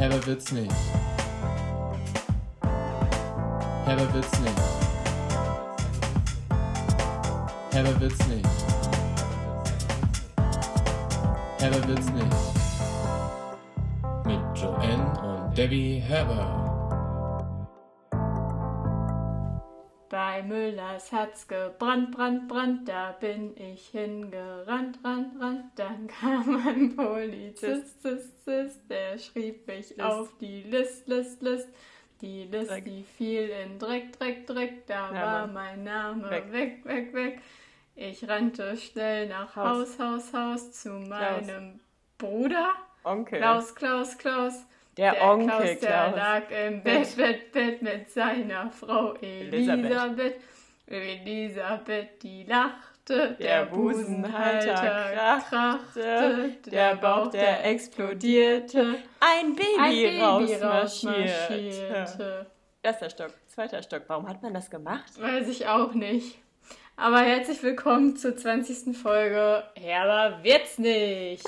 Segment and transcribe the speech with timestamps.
[0.00, 0.72] Herber wird's nicht.
[3.84, 4.62] Herber wird's nicht.
[7.70, 8.48] Herber wird's nicht.
[11.58, 12.36] Herber wird's nicht.
[14.24, 16.69] Mit Joanne und Debbie Herber.
[20.50, 25.64] Müllers hat's gebrannt, brannt, brannt, da bin ich hingerannt, rannt, rannt.
[25.76, 30.02] Dann kam ein Polizist, zist, zist, der schrieb mich List.
[30.02, 31.68] auf die List, List, List.
[32.20, 32.84] Die List, Dreck.
[32.84, 36.52] die fiel in Dreck, Dreck, Dreck, da Ja, war mein Name Weg.
[36.52, 37.40] weg, weg, weg.
[37.94, 39.98] Ich rannte schnell nach Haus.
[39.98, 41.80] Haus, Haus, Haus zu meinem
[42.18, 42.74] Bruder.
[43.04, 43.38] Onkel.
[43.38, 44.66] Klaus, Klaus, Klaus.
[45.00, 46.16] Der Onkel Klaus, der Klaus.
[46.16, 49.84] lag im Bett, Bett, Bett mit seiner Frau Elisabeth.
[49.86, 50.34] Elisabeth.
[50.86, 59.90] Elisabeth, die lachte, Der der, Busenhalter Busenhalter krachte, der Bauch, der explodierte, Ein Baby, ein
[59.90, 60.68] Baby rausmarschierte.
[60.68, 62.46] rausmarschierte.
[62.82, 64.02] Erster Stock, zweiter Stock.
[64.08, 65.18] Warum hat man das gemacht?
[65.18, 66.38] Weiß ich auch nicht.
[66.96, 68.94] Aber herzlich willkommen zur 20.
[68.96, 69.62] Folge.
[69.76, 71.42] Herber wird's nicht.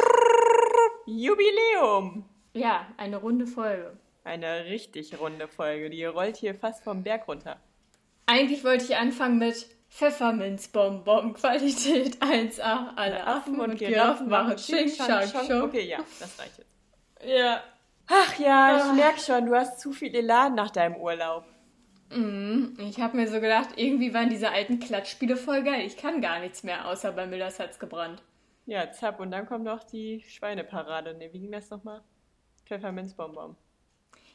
[1.05, 2.25] Jubiläum!
[2.55, 3.97] Ja, eine runde Folge.
[4.25, 5.91] Eine richtig runde Folge.
[5.91, 7.57] Die rollt hier fast vom Berg runter.
[8.27, 12.91] Eigentlich wollte ich anfangen mit Pfefferminzbonbon, Qualität 1A.
[12.97, 15.63] Alle Affen und Giraffen machen Ching, Chang, Chong.
[15.63, 16.71] Okay, ja, das reicht jetzt.
[17.25, 17.63] Ja.
[18.09, 18.93] Ach ja, ich Ah.
[18.95, 21.45] merke schon, du hast zu viel Elan nach deinem Urlaub.
[22.11, 22.77] Mhm.
[22.79, 25.83] Ich habe mir so gedacht, irgendwie waren diese alten Klatschspiele voll geil.
[25.87, 28.23] Ich kann gar nichts mehr, außer bei Müllers hat's gebrannt.
[28.67, 31.15] Ja, zapp, und dann kommt noch die Schweineparade.
[31.15, 32.03] Ne, wie ging das nochmal?
[32.73, 33.57] Pfefferminzbonbon.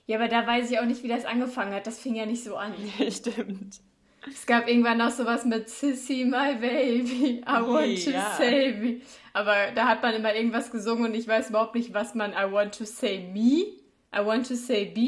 [0.05, 1.87] Ja, aber da weiß ich auch nicht, wie das angefangen hat.
[1.87, 2.73] Das fing ja nicht so an.
[3.11, 3.81] Stimmt.
[4.29, 8.31] Es gab irgendwann noch sowas mit Sissy, my baby, I want to Ja.
[8.37, 9.01] say me.
[9.33, 12.51] Aber da hat man immer irgendwas gesungen und ich weiß überhaupt nicht, was man I
[12.51, 13.73] want to say me,
[14.13, 14.99] I want to say be,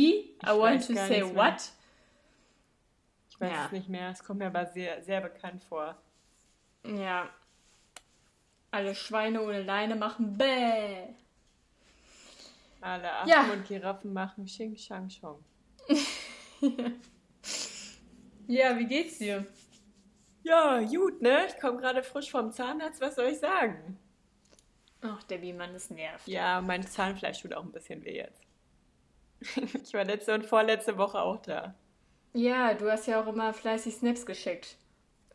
[0.45, 1.35] I want weiß to say mehr.
[1.35, 1.71] what.
[3.29, 3.65] Ich weiß Ja.
[3.65, 4.09] es nicht mehr.
[4.09, 5.95] Es kommt mir aber sehr, sehr bekannt vor.
[6.85, 7.29] Ja.
[8.71, 11.13] Alle Schweine ohne Leine machen bäh.
[12.81, 13.51] Alle Affen Ja.
[13.51, 15.43] und Giraffen machen Xing Shang Chong.
[18.47, 19.45] Ja, wie geht's dir?
[20.41, 21.45] Ja, gut, ne?
[21.47, 22.99] Ich komme gerade frisch vom Zahnarzt.
[22.99, 23.99] Was soll ich sagen?
[25.01, 26.27] Ach, Debbie, Mann, das nervt.
[26.27, 28.41] Ja, mein Zahnfleisch tut auch ein bisschen weh jetzt.
[29.83, 31.75] ich war letzte und vorletzte Woche auch da.
[32.33, 34.77] Ja, du hast ja auch immer fleißig Snaps geschickt.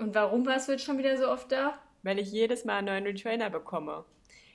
[0.00, 1.78] Und warum warst du jetzt schon wieder so oft da?
[2.02, 4.04] Weil ich jedes Mal einen neuen Retrainer bekomme.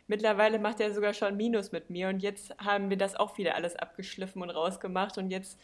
[0.10, 3.54] Mittlerweile macht er sogar schon Minus mit mir und jetzt haben wir das auch wieder
[3.54, 5.62] alles abgeschliffen und rausgemacht und jetzt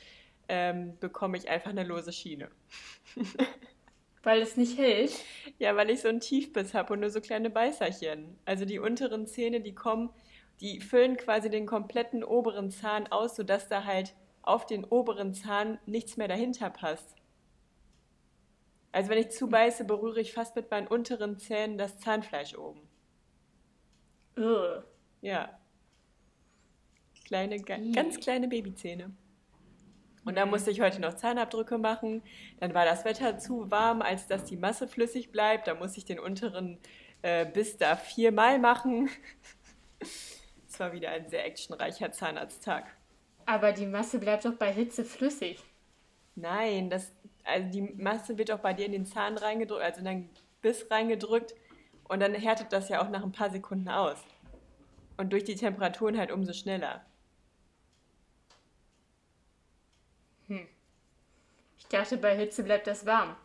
[0.48, 2.52] ähm, bekomme ich einfach eine lose Schiene.
[4.22, 5.14] Weil es nicht hält.
[5.58, 8.38] Ja, weil ich so einen Tiefbiss habe und nur so kleine Beißerchen.
[8.46, 10.10] Also die unteren Zähne, die kommen,
[10.62, 15.80] die füllen quasi den kompletten oberen Zahn aus, sodass da halt auf den oberen Zahn
[15.86, 17.16] nichts mehr dahinter passt.
[18.92, 22.82] Also wenn ich zubeiße, berühre ich fast mit meinen unteren Zähnen das Zahnfleisch oben.
[24.38, 24.84] Ugh.
[25.22, 25.60] Ja.
[27.26, 29.12] Kleine, ganz kleine Babyzähne.
[30.26, 32.24] Und dann musste ich heute noch Zahnabdrücke machen.
[32.60, 35.68] Dann war das Wetter zu warm, als dass die Masse flüssig bleibt.
[35.68, 36.80] Da musste ich den unteren
[37.22, 39.10] äh, Biss da viermal machen.
[40.68, 42.84] Es war wieder ein sehr actionreicher Zahnarzttag.
[43.46, 45.64] Aber die Masse bleibt doch bei Hitze flüssig.
[46.36, 47.14] Nein, das,
[47.46, 50.30] also die Masse wird auch bei dir in den Zahn reingedrückt, also in deinen
[50.62, 51.56] Biss reingedrückt.
[52.08, 54.18] Und dann härtet das ja auch nach ein paar Sekunden aus.
[55.18, 57.06] Und durch die Temperaturen halt umso schneller.
[61.86, 63.36] Ich dachte, bei Hitze bleibt das warm.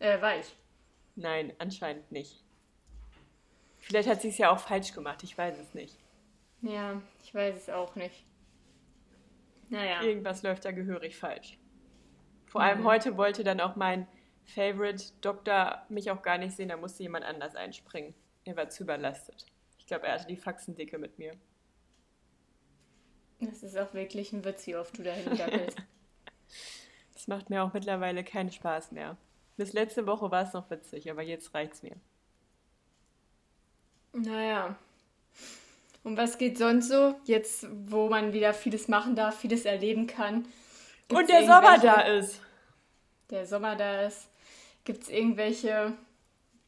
[0.00, 0.56] Äh, weich.
[1.14, 2.42] Nein, anscheinend nicht.
[3.78, 5.96] Vielleicht hat sie es ja auch falsch gemacht, ich weiß es nicht.
[6.62, 8.24] Ja, ich weiß es auch nicht.
[9.68, 10.02] Naja.
[10.02, 11.58] Irgendwas läuft da gehörig falsch.
[12.46, 14.08] Vor allem heute wollte dann auch mein
[14.46, 18.14] Favorite Doktor mich auch gar nicht sehen, da musste jemand anders einspringen.
[18.44, 19.46] Er war zu überlastet.
[19.78, 21.32] Ich glaube, er hatte die Faxendicke mit mir.
[23.40, 25.78] Das ist auch wirklich ein Witz, wie oft du dahin dackelst.
[27.12, 29.16] Das macht mir auch mittlerweile keinen Spaß mehr.
[29.56, 31.96] Bis letzte Woche war es noch witzig, aber jetzt reicht's mir.
[34.12, 34.76] naja.
[36.04, 37.16] Und was geht sonst so?
[37.24, 40.46] Jetzt, wo man wieder vieles machen darf, vieles erleben kann.
[41.10, 42.40] Und der Sommer da ist.
[43.30, 44.28] Der Sommer da ist.
[44.86, 45.94] Gibt es irgendwelche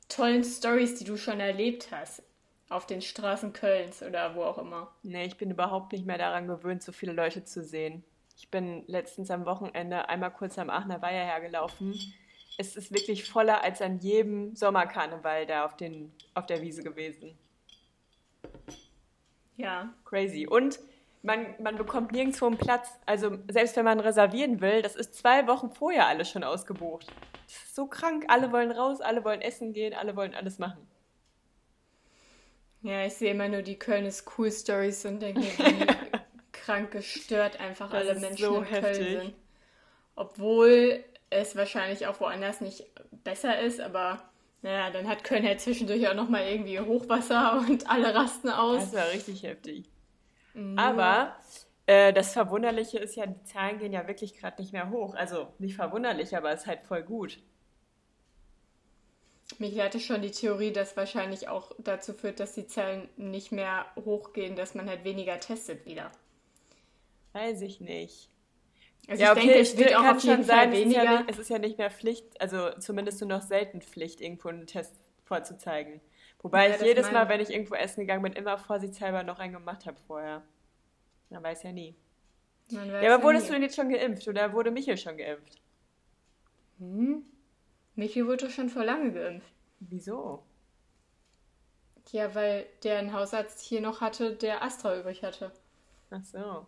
[0.09, 2.25] tollen Stories, die du schon erlebt hast?
[2.69, 4.93] Auf den Straßen Kölns oder wo auch immer.
[5.05, 8.03] Nee, ich bin überhaupt nicht mehr daran gewöhnt, so viele Leute zu sehen.
[8.37, 11.94] Ich bin letztens am Wochenende einmal kurz am Aachener Weiher hergelaufen.
[12.59, 17.38] Es ist wirklich voller als an jedem Sommerkarneval da auf, den, auf der Wiese gewesen.
[19.56, 19.94] Ja.
[20.05, 20.49] Crazy.
[20.49, 20.81] Und
[21.23, 22.88] man, man bekommt nirgendwo einen Platz.
[23.06, 27.06] Also selbst wenn man reservieren will, das ist zwei Wochen vorher alles schon ausgebucht.
[27.47, 28.25] Das ist so krank.
[28.29, 30.87] Alle wollen raus, alle wollen essen gehen, alle wollen alles machen.
[32.82, 35.87] Ja, ich sehe immer nur die Köln ist cool Stories und denke, wie
[36.53, 39.20] krank gestört einfach Das alle Menschen so in Köln heftig.
[39.20, 39.35] sind.
[40.15, 42.87] Obwohl es wahrscheinlich auch woanders nicht
[43.25, 44.23] besser ist, aber
[44.62, 48.91] naja, dann hat Köln halt zwischendurch auch nochmal irgendwie Hochwasser und alle rasten aus.
[48.91, 49.85] Das war richtig heftig.
[50.58, 51.37] Nur- Aber
[51.87, 55.14] äh, das Verwunderliche ist ja, die Zahlen gehen ja wirklich gerade nicht mehr hoch.
[55.14, 57.38] Also nicht verwunderlich, aber es ist halt voll gut.
[59.58, 63.87] Mich hatte schon die Theorie, dass wahrscheinlich auch dazu führt, dass die Zahlen nicht mehr
[63.96, 66.10] hochgehen, dass man halt weniger testet wieder.
[67.32, 68.31] Weiß ich nicht.
[69.08, 71.19] Also ja, ich okay, denke, es wird auch auf jeden Fall es ist, ja weniger.
[71.19, 74.66] nicht, es ist ja nicht mehr Pflicht, also zumindest nur noch selten Pflicht, irgendwo einen
[74.66, 74.94] Test
[75.25, 76.00] vorzuzeigen.
[76.40, 79.52] Wobei Ja, ich jedes Mal, wenn ich irgendwo essen gegangen bin, immer vorsichtshalber noch einen
[79.55, 80.43] gemacht habe vorher.
[81.31, 81.96] Man weiß ja nie.
[82.70, 83.49] Weiß Ja, aber wurdest nie.
[83.49, 85.61] du denn jetzt schon geimpft oder wurde Michael schon geimpft?
[86.79, 87.25] Hm?
[87.96, 89.52] Michi wurde doch schon vor lange geimpft.
[89.81, 90.44] Wieso?
[92.11, 95.52] Ja, weil der einen Hausarzt hier noch hatte, der Astra übrig hatte.
[96.11, 96.67] Ach so.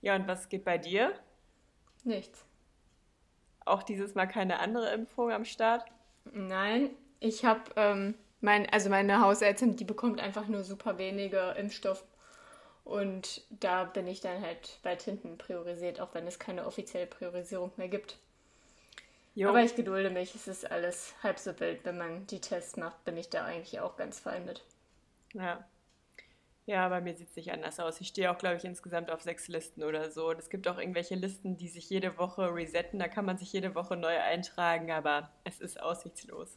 [0.00, 1.12] Ja, und was geht bei dir?
[2.04, 2.44] Nichts.
[3.64, 5.84] Auch dieses Mal keine andere Impfung am Start?
[6.24, 6.90] Nein,
[7.20, 12.04] ich habe, ähm, mein, also meine Hausärztin, die bekommt einfach nur super wenige Impfstoff.
[12.84, 17.70] Und da bin ich dann halt weit hinten priorisiert, auch wenn es keine offizielle Priorisierung
[17.76, 18.18] mehr gibt.
[19.34, 19.48] Jo.
[19.48, 21.84] Aber ich gedulde mich, es ist alles halb so wild.
[21.84, 24.62] Wenn man die Tests macht, bin ich da eigentlich auch ganz fein mit.
[25.32, 25.64] Ja.
[26.66, 28.00] Ja, bei mir sieht es nicht anders aus.
[28.00, 30.30] Ich stehe auch, glaube ich, insgesamt auf sechs Listen oder so.
[30.30, 32.98] Und es gibt auch irgendwelche Listen, die sich jede Woche resetten.
[32.98, 36.56] Da kann man sich jede Woche neu eintragen, aber es ist aussichtslos.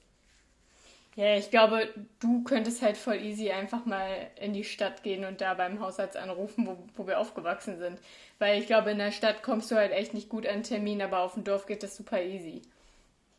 [1.16, 5.40] Ja, ich glaube, du könntest halt voll easy einfach mal in die Stadt gehen und
[5.40, 8.00] da beim Hausarzt anrufen, wo, wo wir aufgewachsen sind.
[8.38, 11.20] Weil ich glaube, in der Stadt kommst du halt echt nicht gut an Termin, aber
[11.20, 12.64] auf dem Dorf geht das super easy.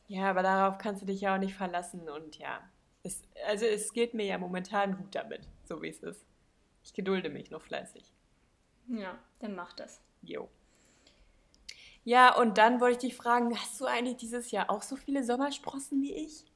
[0.09, 2.09] Ja, aber darauf kannst du dich ja auch nicht verlassen.
[2.09, 2.61] Und ja,
[3.03, 6.25] es, also es geht mir ja momentan gut damit, so wie es ist.
[6.83, 8.11] Ich gedulde mich noch fleißig.
[8.89, 10.01] Ja, dann mach das.
[10.23, 10.49] Jo.
[12.05, 15.25] Ja, und dann wollte ich dich fragen, hast du eigentlich dieses Jahr auch so viele
[15.25, 16.47] Sommersprossen wie ich?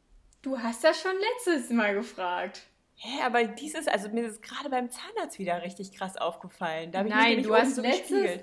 [0.42, 2.62] Du hast das schon letztes Mal gefragt.
[2.96, 6.92] Hä, aber dieses, also mir ist gerade beim Zahnarzt wieder richtig krass aufgefallen.
[6.92, 8.40] Da Nein, du hast so letztes.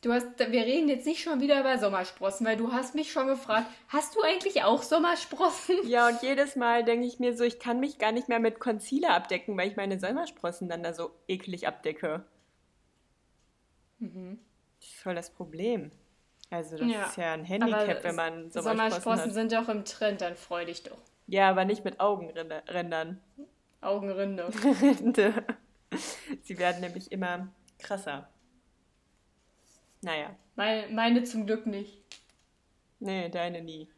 [0.00, 3.28] Du hast, wir reden jetzt nicht schon wieder über Sommersprossen, weil du hast mich schon
[3.28, 5.76] gefragt, hast du eigentlich auch Sommersprossen?
[5.86, 8.58] Ja, und jedes Mal denke ich mir so, ich kann mich gar nicht mehr mit
[8.58, 12.24] Concealer abdecken, weil ich meine Sommersprossen dann da so eklig abdecke.
[14.00, 14.40] Mhm.
[14.80, 15.92] Das ist voll das Problem.
[16.50, 19.32] Also das Ja, ist ja ein Handicap, wenn man Sommersprossen, Sommersprossen hat.
[19.32, 20.98] sind doch im Trend, dann freu dich doch.
[21.32, 23.18] Ja, aber nicht mit Augenrändern.
[23.80, 24.50] Augenrinde.
[26.42, 27.48] Sie werden nämlich immer
[27.78, 28.28] krasser.
[30.02, 32.02] Naja, Meine, meine zum Glück nicht.
[33.00, 33.88] nee, deine nie.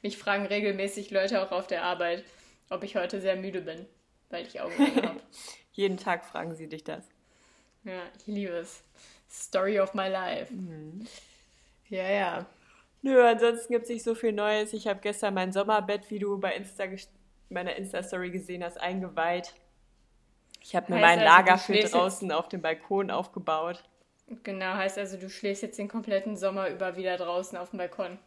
[0.00, 2.24] Mich fragen regelmäßig Leute auch auf der Arbeit,
[2.68, 3.84] ob ich heute sehr müde bin,
[4.28, 5.20] weil ich Augenringe habe.
[5.72, 7.08] Jeden Tag fragen sie dich das.
[7.82, 8.84] Ja, ich liebe es.
[9.28, 10.54] Story of my life.
[11.88, 12.46] Ja, ja.
[13.02, 14.72] Nö, ansonsten gibt es nicht so viel Neues.
[14.72, 16.84] Ich habe gestern mein Sommerbett, wie du bei Insta
[17.48, 19.54] meiner Insta-Story gesehen hast, eingeweiht.
[20.62, 23.82] Ich habe mir Heißt mein also, Lager für draußen auf dem Balkon aufgebaut.
[24.44, 28.18] Genau, heißt also, du schläfst jetzt den kompletten Sommer über wieder draußen auf dem Balkon.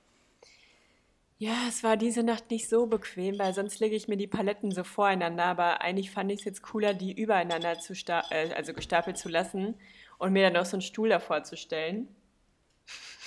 [1.38, 4.72] Ja, es war diese Nacht nicht so bequem, weil sonst lege ich mir die Paletten
[4.72, 5.46] so voreinander.
[5.46, 9.76] Aber eigentlich fand ich es jetzt cooler, die übereinander zu äh, also gestapelt zu lassen
[10.18, 12.08] und mir dann noch so einen Stuhl davor zu stellen.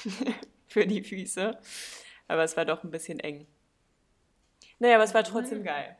[0.77, 1.59] Für die Füße.
[2.29, 3.47] Aber es war doch ein bisschen eng.
[4.79, 5.97] Naja, aber es war trotzdem geil.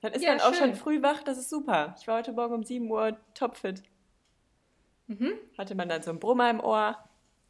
[0.00, 0.76] Dann ist Ja, man auch schon schön.
[0.76, 1.96] früh wach, das ist super.
[1.98, 3.82] Ich war heute Morgen um 7 Uhr topfit.
[5.08, 5.32] Mhm.
[5.56, 6.96] Hatte man dann so einen Brummer im Ohr.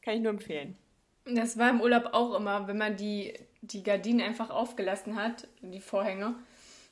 [0.01, 0.79] Kann ich nur empfehlen.
[1.27, 5.81] Das war im Urlaub auch immer, wenn man die, die Gardinen einfach aufgelassen hat, die
[5.81, 6.37] Vorhänge,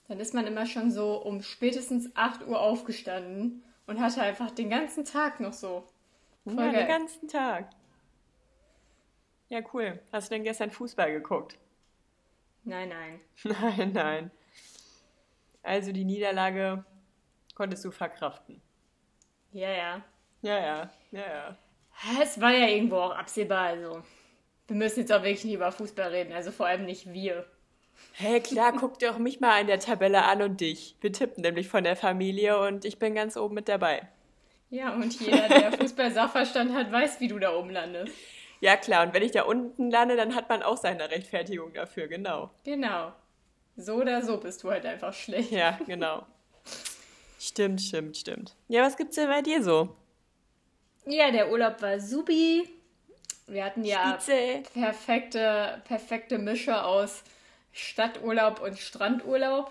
[0.09, 4.69] dann ist man immer schon so um spätestens 8 Uhr aufgestanden und hatte einfach den
[4.69, 5.85] ganzen Tag noch so.
[6.45, 6.83] Voll ja, geil.
[6.83, 7.71] den ganzen Tag.
[9.49, 10.01] Ja, cool.
[10.13, 11.57] Hast du denn gestern Fußball geguckt?
[12.65, 13.21] Nein, nein.
[13.45, 14.31] Nein, nein.
[15.63, 16.85] Also die Niederlage
[17.55, 18.61] konntest du verkraften.
[19.53, 20.05] Ja, ja.
[20.43, 21.59] Ja, ja, ja, ja.
[22.23, 24.03] Es war ja irgendwo auch absehbar, also.
[24.67, 27.47] Wir müssen jetzt auch wirklich nicht über Fußball reden, also vor allem nicht wir.
[28.13, 30.97] Hey, klar, guck dir auch mich mal in der Tabelle an und dich.
[31.01, 34.09] Wir tippen nämlich von der Familie und ich bin ganz oben mit dabei.
[34.71, 38.13] Ja, und jeder, der Fußball-Sachverstand hat, weiß, wie du da oben landest.
[38.61, 42.07] Ja, klar, und wenn ich da unten lande, dann hat man auch seine Rechtfertigung dafür,
[42.09, 42.51] genau.
[42.65, 43.13] Genau.
[43.77, 45.51] So oder so bist du halt einfach schlecht.
[45.51, 46.27] Ja, genau.
[47.39, 48.55] Stimmt, stimmt, stimmt.
[48.69, 49.95] Ja, was gibt's denn bei dir so?
[51.05, 52.69] Ja, der Urlaub war subi.
[53.47, 54.63] Wir hatten ja Spitze.
[54.73, 57.23] perfekte, perfekte Mische aus
[57.73, 59.71] Stadturlaub und Strandurlaub.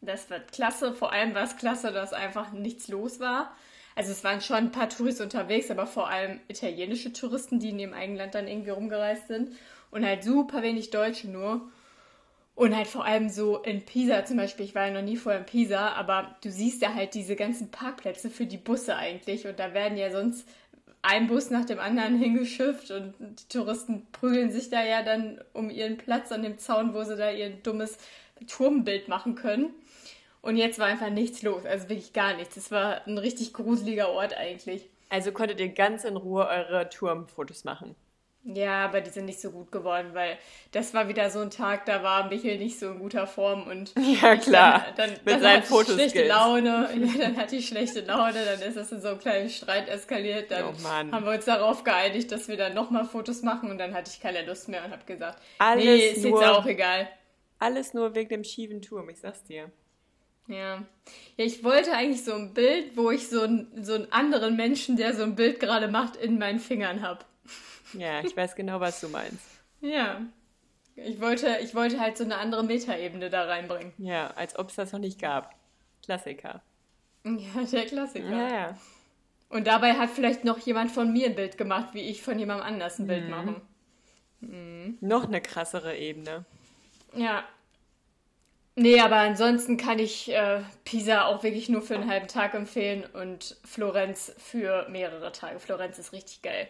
[0.00, 0.92] Das wird klasse.
[0.92, 3.56] Vor allem war es klasse, dass einfach nichts los war.
[3.94, 7.78] Also es waren schon ein paar Touristen unterwegs, aber vor allem italienische Touristen, die in
[7.78, 9.50] dem eigenen Land dann irgendwie rumgereist sind.
[9.90, 11.70] Und halt super wenig Deutsche nur.
[12.54, 15.40] Und halt vor allem so in Pisa zum Beispiel, ich war ja noch nie vorher
[15.40, 19.46] in Pisa, aber du siehst ja halt diese ganzen Parkplätze für die Busse eigentlich.
[19.46, 20.46] Und da werden ja sonst
[21.02, 25.70] ein Bus nach dem anderen hingeschifft und die Touristen prügeln sich da ja dann um
[25.70, 27.98] ihren Platz an dem Zaun, wo sie da ihr dummes
[28.46, 29.70] Turmbild machen können.
[30.42, 32.56] Und jetzt war einfach nichts los, also wirklich gar nichts.
[32.56, 34.90] Es war ein richtig gruseliger Ort eigentlich.
[35.08, 37.94] Also konntet ihr ganz in Ruhe eure Turmfotos machen.
[38.44, 40.36] Ja, aber die sind nicht so gut geworden, weil
[40.72, 43.92] das war wieder so ein Tag, da war Michel nicht so in guter Form und
[44.20, 44.84] Ja, klar.
[44.96, 46.26] dann, dann, Mit dann seinen ich schlechte.
[46.26, 49.88] Laune, ja, dann hatte ich schlechte Laune, dann ist das in so einem kleinen Streit
[49.88, 51.12] eskaliert, dann Oh Mann.
[51.12, 54.18] haben wir uns darauf geeinigt, dass wir dann nochmal Fotos machen und dann hatte ich
[54.20, 57.08] keine Lust mehr und habe gesagt, Alles nee, ist nur- jetzt auch egal.
[57.60, 59.70] Alles nur wegen dem schiefen Turm, ich sag's dir.
[60.52, 60.82] Ja.
[61.36, 64.96] ja, ich wollte eigentlich so ein Bild, wo ich so, ein, so einen anderen Menschen,
[64.96, 67.24] der so ein Bild gerade macht, in meinen Fingern habe.
[67.94, 69.44] Ja, ich weiß genau, was du meinst.
[69.80, 70.20] Ja.
[70.94, 73.92] Ich wollte, ich wollte halt so eine andere Metaebene da reinbringen.
[73.98, 75.54] Ja, als ob es das noch nicht gab.
[76.04, 76.62] Klassiker.
[77.24, 78.30] Ja, der Klassiker.
[78.30, 78.78] Ja, ja.
[79.48, 82.66] Und dabei hat vielleicht noch jemand von mir ein Bild gemacht, wie ich von jemandem
[82.66, 83.08] anders ein Mhm.
[83.08, 83.60] Bild mache.
[85.00, 86.44] Noch eine krassere Ebene.
[87.14, 87.44] Ja.
[88.74, 93.04] Nee, aber ansonsten kann ich äh, Pisa auch wirklich nur für einen halben Tag empfehlen
[93.12, 95.60] und Florenz für mehrere Tage.
[95.60, 96.68] Florenz ist richtig geil.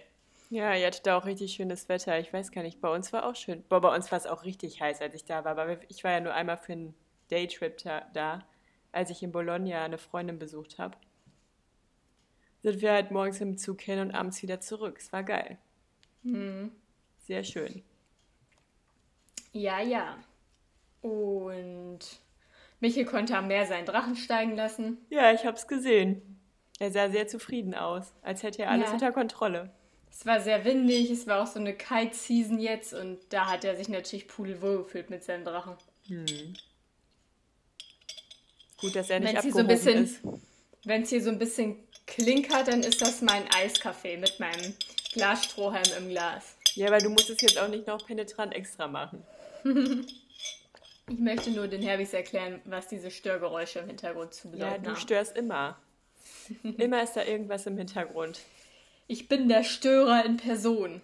[0.50, 2.18] Ja, ihr hattet da auch richtig schönes Wetter.
[2.18, 3.62] Ich weiß gar nicht, bei uns war auch schön.
[3.68, 5.52] Boah, bei uns war es auch richtig heiß, als ich da war.
[5.52, 6.94] Aber ich war ja nur einmal für einen
[7.30, 8.44] Daytrip da, da
[8.90, 10.98] als ich in Bologna eine Freundin besucht habe.
[12.62, 14.98] Sind wir halt morgens im Zug hin und abends wieder zurück.
[14.98, 15.56] Es war geil.
[17.26, 17.82] Sehr schön.
[19.52, 20.18] Ja, ja.
[21.02, 21.98] Und
[22.80, 24.98] Michel konnte am Meer seinen Drachen steigen lassen.
[25.10, 26.40] Ja, ich hab's gesehen.
[26.78, 28.92] Er sah sehr zufrieden aus, als hätte er alles Ja.
[28.94, 29.70] unter Kontrolle.
[30.10, 33.76] Es war sehr windig, es war auch so eine Kite-Season jetzt und da hat er
[33.76, 35.76] sich natürlich pudelwohl gefühlt mit seinem Drachen.
[38.80, 40.20] Gut, dass er nicht Wenn's hier so ein abgehoben bisschen- ist.
[40.84, 44.74] Wenn es hier so ein bisschen klinkert, dann ist das mein Eiskaffee mit meinem
[45.12, 46.56] Glasstrohhalm im Glas.
[46.74, 49.22] Ja, aber du musst es jetzt auch nicht noch penetrant extra machen.
[51.12, 54.90] Ich möchte nur den Herbis erklären, was diese Störgeräusche im Hintergrund zu Ja, bedeuten du
[54.90, 54.96] haben.
[55.00, 55.78] störst immer.
[56.78, 58.40] immer ist da irgendwas im Hintergrund.
[59.08, 61.02] Ich bin der Störer in Person.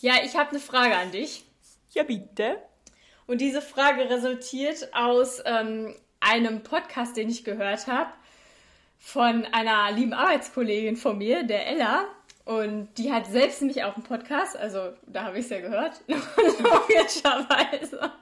[0.00, 1.44] Ja, ich habe eine Frage an dich.
[1.92, 2.56] Ja, bitte.
[3.26, 8.10] Und diese Frage resultiert aus ähm, einem Podcast, den ich gehört habe,
[8.98, 12.06] von einer lieben Arbeitskollegin von mir, der Ella.
[12.44, 16.00] Und die hat selbst nämlich auch einen Podcast, also da habe ich es ja gehört,
[16.06, 18.12] logischerweise.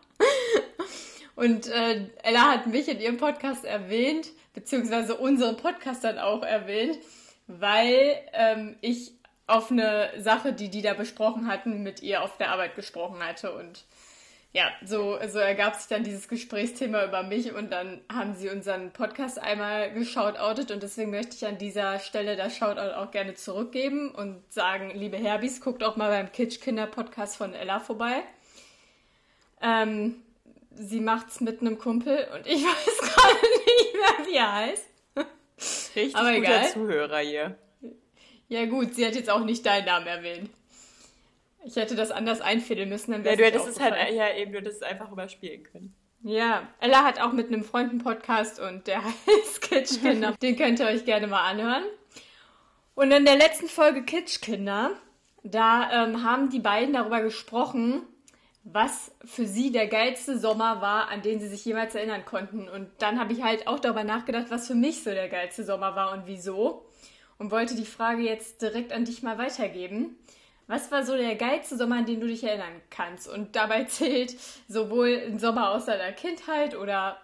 [1.34, 6.98] Und äh, Ella hat mich in ihrem Podcast erwähnt, beziehungsweise unseren Podcast dann auch erwähnt,
[7.48, 9.12] weil ähm, ich
[9.48, 13.52] auf eine Sache, die die da besprochen hatten, mit ihr auf der Arbeit gesprochen hatte.
[13.52, 13.84] Und
[14.54, 18.92] ja, so, so ergab sich dann dieses Gesprächsthema über mich und dann haben sie unseren
[18.92, 24.10] Podcast einmal geschautoutet und deswegen möchte ich an dieser Stelle das Shoutout auch gerne zurückgeben
[24.10, 28.22] und sagen, liebe Herbis, guckt auch mal beim Kitschkinder-Podcast von Ella vorbei.
[29.62, 30.16] Ähm,
[30.74, 34.86] sie macht's mit einem Kumpel und ich weiß gerade nicht mehr, wie er heißt.
[35.96, 36.68] Richtig Aber guter egal.
[36.68, 37.56] Zuhörer hier.
[38.48, 40.50] Ja gut, sie hat jetzt auch nicht deinen Namen erwähnt.
[41.64, 44.52] Ich hätte das anders einfädeln müssen, dann Ja, wäre du hättest es halt, ja, eben,
[44.52, 45.94] du hättest es einfach überspielen können.
[46.24, 50.34] Ja, Ella hat auch mit einem Freund einen Podcast und der heißt Kitschkinder.
[50.42, 51.84] Den könnt ihr euch gerne mal anhören.
[52.94, 54.90] Und in der letzten Folge Kitschkinder,
[55.42, 58.02] da ähm, haben die beiden darüber gesprochen,
[58.64, 62.68] was für sie der geilste Sommer war, an den sie sich jemals erinnern konnten.
[62.68, 65.96] Und dann habe ich halt auch darüber nachgedacht, was für mich so der geilste Sommer
[65.96, 66.86] war und wieso.
[67.38, 70.16] Und wollte die Frage jetzt direkt an dich mal weitergeben.
[70.66, 73.28] Was war so der geilste Sommer, an den du dich erinnern kannst?
[73.28, 74.36] Und dabei zählt
[74.68, 77.18] sowohl ein Sommer aus deiner Kindheit oder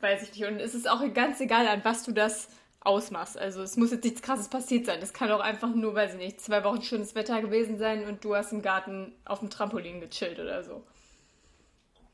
[0.00, 0.48] weiß ich nicht.
[0.48, 2.48] Und es ist auch ganz egal, an was du das
[2.80, 3.38] ausmachst.
[3.38, 5.00] Also es muss jetzt nichts krasses passiert sein.
[5.02, 8.24] Es kann auch einfach nur, weiß ich nicht, zwei Wochen schönes Wetter gewesen sein und
[8.24, 10.82] du hast im Garten auf dem Trampolin gechillt oder so.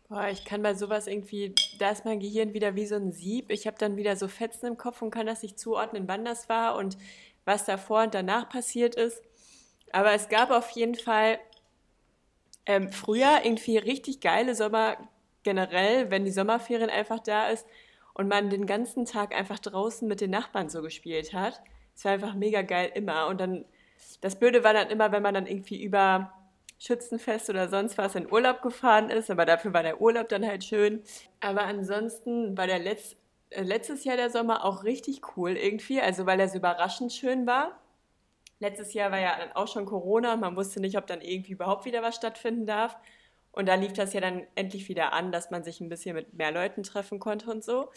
[0.09, 3.51] Boah, ich kann bei sowas irgendwie, da ist mein Gehirn wieder wie so ein Sieb.
[3.51, 6.49] Ich habe dann wieder so Fetzen im Kopf und kann das nicht zuordnen, wann das
[6.49, 6.97] war und
[7.45, 9.23] was davor und danach passiert ist.
[9.95, 11.39] Aber es gab auf jeden Fall
[12.67, 14.97] ähm, früher irgendwie richtig geile Sommer
[15.45, 17.65] generell, wenn die Sommerferien einfach da ist.
[18.13, 21.61] und man den ganzen Tag einfach draußen mit den Nachbarn so gespielt hat.
[21.95, 23.29] Es war einfach mega geil immer.
[23.29, 23.65] Und dann,
[24.21, 26.33] das Blöde war dann immer, wenn man dann irgendwie über
[26.81, 30.65] Schützenfest oder sonst was in Urlaub gefahren ist, aber dafür war der Urlaub dann halt
[30.65, 31.05] schön.
[31.41, 33.15] Aber ansonsten war der Letz
[33.51, 37.47] äh, letztes Jahr der Sommer auch richtig cool irgendwie, also weil er so überraschend schön
[37.47, 37.79] war.
[38.65, 41.85] Letztes Jahr war ja auch schon Corona und man wusste nicht, ob dann irgendwie überhaupt
[41.85, 42.97] wieder was stattfinden darf.
[43.53, 46.33] Und da lief das ja dann endlich wieder an, dass man sich ein bisschen mit
[46.33, 47.91] mehr Leuten treffen konnte und so.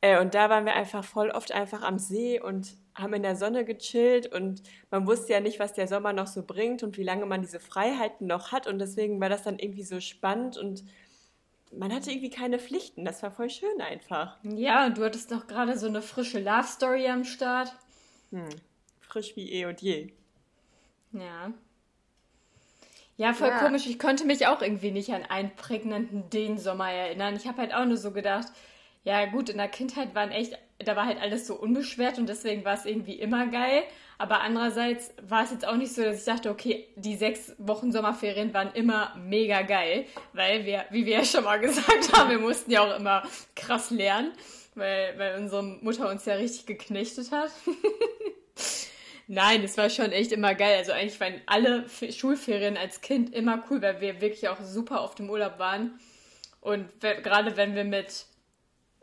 [0.00, 3.36] Äh, und da waren wir einfach voll oft einfach am See und haben in der
[3.36, 7.04] Sonne gechillt und man wusste ja nicht, was der Sommer noch so bringt und wie
[7.04, 8.66] lange man diese Freiheiten noch hat.
[8.66, 10.84] Und deswegen war das dann irgendwie so spannend und
[11.70, 13.04] man hatte irgendwie keine Pflichten.
[13.04, 14.38] Das war voll schön einfach.
[14.42, 17.76] Ja, und du hattest doch gerade so eine frische Love Story am Start.
[18.30, 18.48] Hm.
[19.18, 20.12] Frisch wie eh und je.
[21.12, 21.52] Ja.
[23.16, 23.58] Ja, voll ja.
[23.58, 23.86] komisch.
[23.86, 27.34] Ich konnte mich auch irgendwie nicht an einen prägnanten Den-Sommer erinnern.
[27.34, 28.46] Ich habe halt auch nur so gedacht,
[29.02, 32.64] ja gut, in der Kindheit waren echt, da war halt alles so unbeschwert und deswegen
[32.64, 33.82] war es irgendwie immer geil.
[34.18, 37.90] Aber andererseits war es jetzt auch nicht so, dass ich dachte, okay, die sechs Wochen
[37.90, 42.38] Sommerferien waren immer mega geil, weil wir, wie wir ja schon mal gesagt haben, wir
[42.38, 43.24] mussten ja auch immer
[43.56, 44.30] krass lernen,
[44.76, 47.50] weil, weil unsere Mutter uns ja richtig geknechtet hat.
[49.30, 50.78] Nein, es war schon echt immer geil.
[50.78, 55.14] Also eigentlich waren alle Schulferien als Kind immer cool, weil wir wirklich auch super auf
[55.14, 56.00] dem Urlaub waren.
[56.62, 58.24] Und gerade wenn wir mit,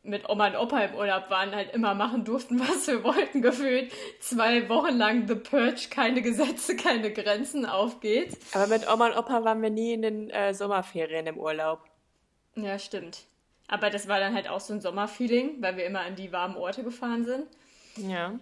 [0.01, 3.91] mit Oma und Opa im Urlaub waren, halt immer machen durften, was wir wollten, gefühlt.
[4.19, 8.35] Zwei Wochen lang The Purge, keine Gesetze, keine Grenzen, auf geht's.
[8.55, 11.81] Aber mit Oma und Opa waren wir nie in den äh, Sommerferien im Urlaub.
[12.55, 13.25] Ja, stimmt.
[13.67, 16.55] Aber das war dann halt auch so ein Sommerfeeling, weil wir immer an die warmen
[16.55, 17.45] Orte gefahren sind.
[17.97, 18.33] Ja.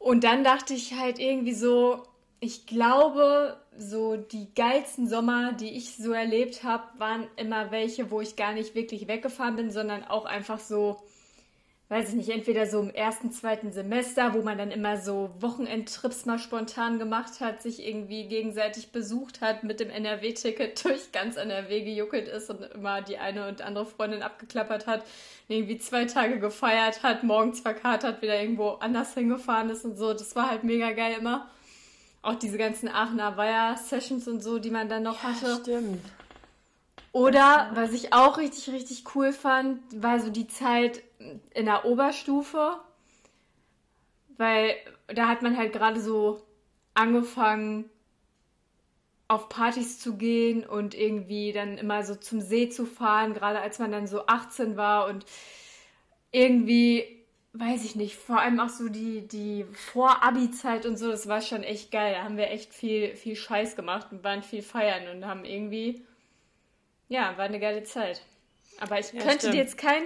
[0.00, 2.02] Und dann dachte ich halt irgendwie so,
[2.40, 8.22] ich glaube, so die geilsten Sommer, die ich so erlebt habe, waren immer welche, wo
[8.22, 11.02] ich gar nicht wirklich weggefahren bin, sondern auch einfach so
[11.90, 16.24] weiß ich nicht, entweder so im ersten, zweiten Semester, wo man dann immer so Wochenendtrips
[16.24, 21.82] mal spontan gemacht hat, sich irgendwie gegenseitig besucht hat, mit dem NRW-Ticket durch ganz NRW
[21.82, 25.02] gejuckelt ist und immer die eine und andere Freundin abgeklappert hat,
[25.48, 30.12] irgendwie zwei Tage gefeiert hat, morgens verkatert, wieder irgendwo anders hingefahren ist und so.
[30.12, 31.50] Das war halt mega geil immer.
[32.22, 35.56] Auch diese ganzen Aachener Weiher-Sessions und so, die man dann noch ja, hatte.
[35.60, 36.04] Stimmt.
[37.10, 41.02] Oder, was ich auch richtig, richtig cool fand, war so die Zeit
[41.54, 42.80] in der Oberstufe,
[44.36, 44.76] weil
[45.08, 46.42] da hat man halt gerade so
[46.94, 47.88] angefangen,
[49.28, 53.78] auf Partys zu gehen und irgendwie dann immer so zum See zu fahren, gerade als
[53.78, 55.24] man dann so 18 war und
[56.32, 61.40] irgendwie, weiß ich nicht, vor allem auch so die, die Vor-Abi-Zeit und so, das war
[61.42, 62.14] schon echt geil.
[62.14, 66.04] Da haben wir echt viel, viel Scheiß gemacht und waren viel feiern und haben irgendwie
[67.10, 68.22] ja, war eine geile Zeit.
[68.78, 69.54] Aber ich ja, könnte stimmt.
[69.54, 70.04] dir jetzt kein,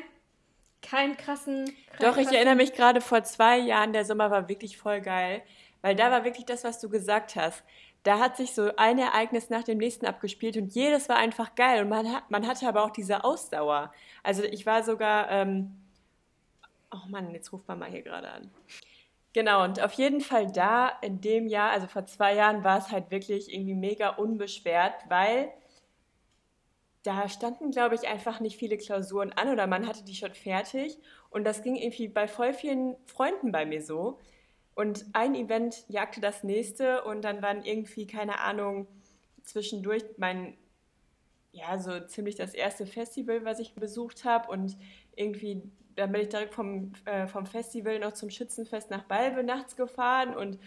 [0.84, 1.66] keinen krassen.
[1.66, 5.42] Kein Doch, ich erinnere mich gerade vor zwei Jahren, der Sommer war wirklich voll geil,
[5.82, 7.62] weil da war wirklich das, was du gesagt hast.
[8.02, 11.82] Da hat sich so ein Ereignis nach dem nächsten abgespielt und jedes war einfach geil
[11.82, 13.92] und man, hat, man hatte aber auch diese Ausdauer.
[14.22, 15.74] Also ich war sogar, ähm,
[16.92, 18.50] oh Mann, jetzt ruft man mal hier gerade an.
[19.32, 22.90] Genau, und auf jeden Fall da in dem Jahr, also vor zwei Jahren, war es
[22.90, 25.50] halt wirklich irgendwie mega unbeschwert, weil
[27.04, 30.98] da standen, glaube ich, einfach nicht viele Klausuren an oder man hatte die schon fertig.
[31.30, 34.18] Und das ging irgendwie bei voll vielen Freunden bei mir so.
[34.74, 38.88] Und ein Event jagte das nächste und dann waren irgendwie, keine Ahnung,
[39.42, 40.56] zwischendurch mein,
[41.52, 44.50] ja, so ziemlich das erste Festival, was ich besucht habe.
[44.50, 44.76] Und
[45.14, 45.62] irgendwie,
[45.96, 50.34] dann bin ich direkt vom, äh, vom Festival noch zum Schützenfest nach Balve nachts gefahren
[50.34, 50.58] und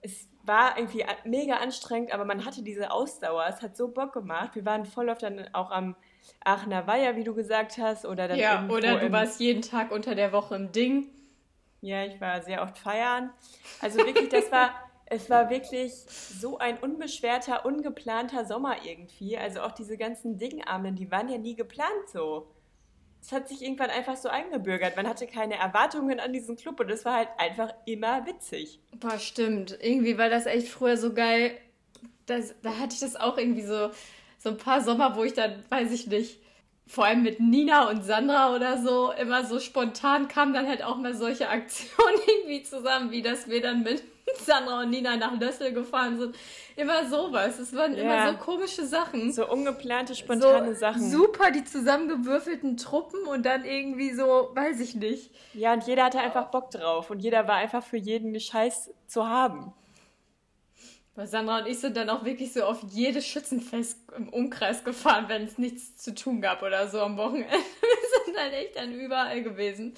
[0.00, 3.46] es war irgendwie mega anstrengend, aber man hatte diese Ausdauer.
[3.48, 4.54] Es hat so Bock gemacht.
[4.54, 5.96] Wir waren voll oft dann auch am
[6.44, 8.04] Aachener Weiher, wie du gesagt hast.
[8.04, 11.08] Oder dann ja, oder du warst jeden Tag unter der Woche im Ding.
[11.80, 13.30] Ja, ich war sehr oft feiern.
[13.80, 14.70] Also wirklich, das war,
[15.06, 19.36] es war wirklich so ein unbeschwerter, ungeplanter Sommer irgendwie.
[19.38, 22.53] Also auch diese ganzen Dingabenden, die waren ja nie geplant so
[23.24, 24.96] es hat sich irgendwann einfach so eingebürgert.
[24.96, 28.80] Man hatte keine Erwartungen an diesen Club und es war halt einfach immer witzig.
[29.00, 29.78] Boah, stimmt.
[29.80, 31.56] Irgendwie war das echt früher so geil.
[32.26, 33.90] Das, da hatte ich das auch irgendwie so,
[34.38, 36.38] so ein paar Sommer, wo ich dann, weiß ich nicht,
[36.86, 40.98] vor allem mit Nina und Sandra oder so, immer so spontan kamen dann halt auch
[40.98, 44.02] mal solche Aktionen irgendwie zusammen, wie dass wir dann mit
[44.44, 46.36] Sandra und Nina nach Lössel gefahren sind.
[46.76, 47.58] Immer sowas.
[47.58, 48.02] Es waren ja.
[48.02, 49.32] immer so komische Sachen.
[49.32, 51.10] So ungeplante, spontane so Sachen.
[51.10, 55.30] Super, die zusammengewürfelten Truppen und dann irgendwie so, weiß ich nicht.
[55.54, 59.28] Ja, und jeder hatte einfach Bock drauf und jeder war einfach für jeden Scheiß zu
[59.28, 59.72] haben.
[61.16, 65.26] Weil Sandra und ich sind dann auch wirklich so auf jedes Schützenfest im Umkreis gefahren,
[65.28, 67.50] wenn es nichts zu tun gab oder so am Wochenende.
[67.52, 69.94] Wir sind sind halt echt dann überall gewesen.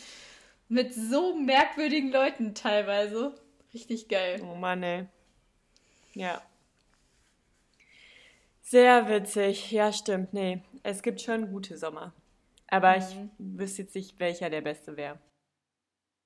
[0.69, 3.35] Mit so merkwürdigen Leuten teilweise.
[3.77, 4.41] Richtig geil.
[4.43, 5.05] Oh Mann, ey.
[6.15, 6.41] Ja.
[8.63, 9.71] Sehr witzig.
[9.71, 10.33] Ja, stimmt.
[10.33, 12.15] Nee, es gibt schon gute Sommer.
[12.69, 13.05] Aber ich
[13.37, 15.19] wüsste jetzt nicht, welcher der beste wäre.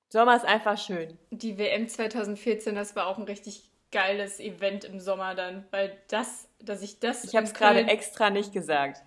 [0.07, 1.17] Sommer ist einfach schön.
[1.29, 6.47] Die WM 2014, das war auch ein richtig geiles Event im Sommer dann, weil das,
[6.59, 7.25] dass ich das.
[7.25, 9.03] Ich habe es gerade extra nicht gesagt.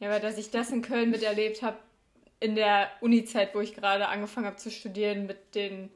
[0.00, 1.78] Ja, weil dass ich das in Köln miterlebt habe,
[2.40, 5.90] in der Uni-Zeit, wo ich gerade angefangen habe zu studieren, mit den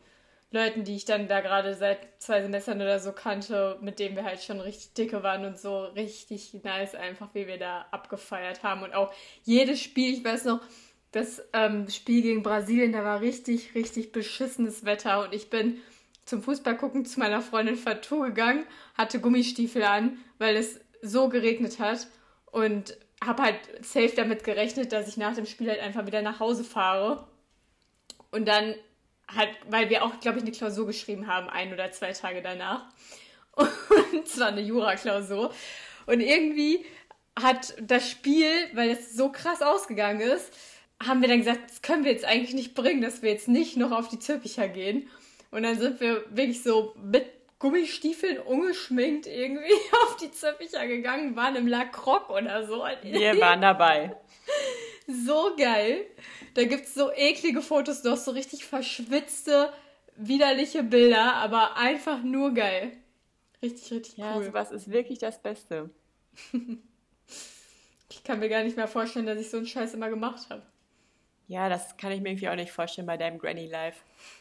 [0.53, 4.25] Leuten, die ich dann da gerade seit zwei Semestern oder so kannte, mit denen wir
[4.25, 8.83] halt schon richtig dicke waren und so richtig nice einfach, wie wir da abgefeiert haben.
[8.83, 9.13] Und auch
[9.45, 10.61] jedes Spiel, ich weiß noch,
[11.13, 15.79] das ähm, Spiel gegen Brasilien, da war richtig, richtig beschissenes Wetter und ich bin
[16.25, 18.65] zum Fußball gucken zu meiner Freundin Fatou gegangen,
[18.97, 22.07] hatte Gummistiefel an, weil es so geregnet hat
[22.47, 26.41] und habe halt safe damit gerechnet, dass ich nach dem Spiel halt einfach wieder nach
[26.41, 27.27] Hause fahre.
[28.31, 28.75] Und dann
[29.35, 32.85] halt, weil wir auch, glaube ich, eine Klausur geschrieben haben, ein oder zwei Tage danach.
[33.57, 35.53] Und zwar eine Jura-Klausur.
[36.07, 36.85] Und irgendwie
[37.41, 40.53] hat das Spiel, weil es so krass ausgegangen ist,
[41.03, 43.77] haben wir dann gesagt, das können wir jetzt eigentlich nicht bringen, dass wir jetzt nicht
[43.77, 45.09] noch auf die Zülpicher gehen.
[45.51, 47.27] Und dann sind wir wirklich so mit
[47.59, 49.73] Gummistiefeln ungeschminkt irgendwie
[50.05, 52.85] auf die Zülpicher gegangen, waren im La Croc oder so.
[53.03, 54.17] Wir waren dabei.
[55.11, 56.07] So geil.
[56.55, 59.73] Da gibt es so eklige Fotos noch, so richtig verschwitzte,
[60.17, 62.93] widerliche Bilder, aber einfach nur geil.
[63.63, 64.43] Richtig, richtig Ja, cool.
[64.43, 65.91] sowas ist wirklich das Beste.
[68.11, 70.63] Ich kann mir gar nicht mehr vorstellen, dass ich so einen Scheiß immer gemacht habe.
[71.47, 74.03] Ja, das kann ich mir irgendwie auch nicht vorstellen bei deinem Granny Life.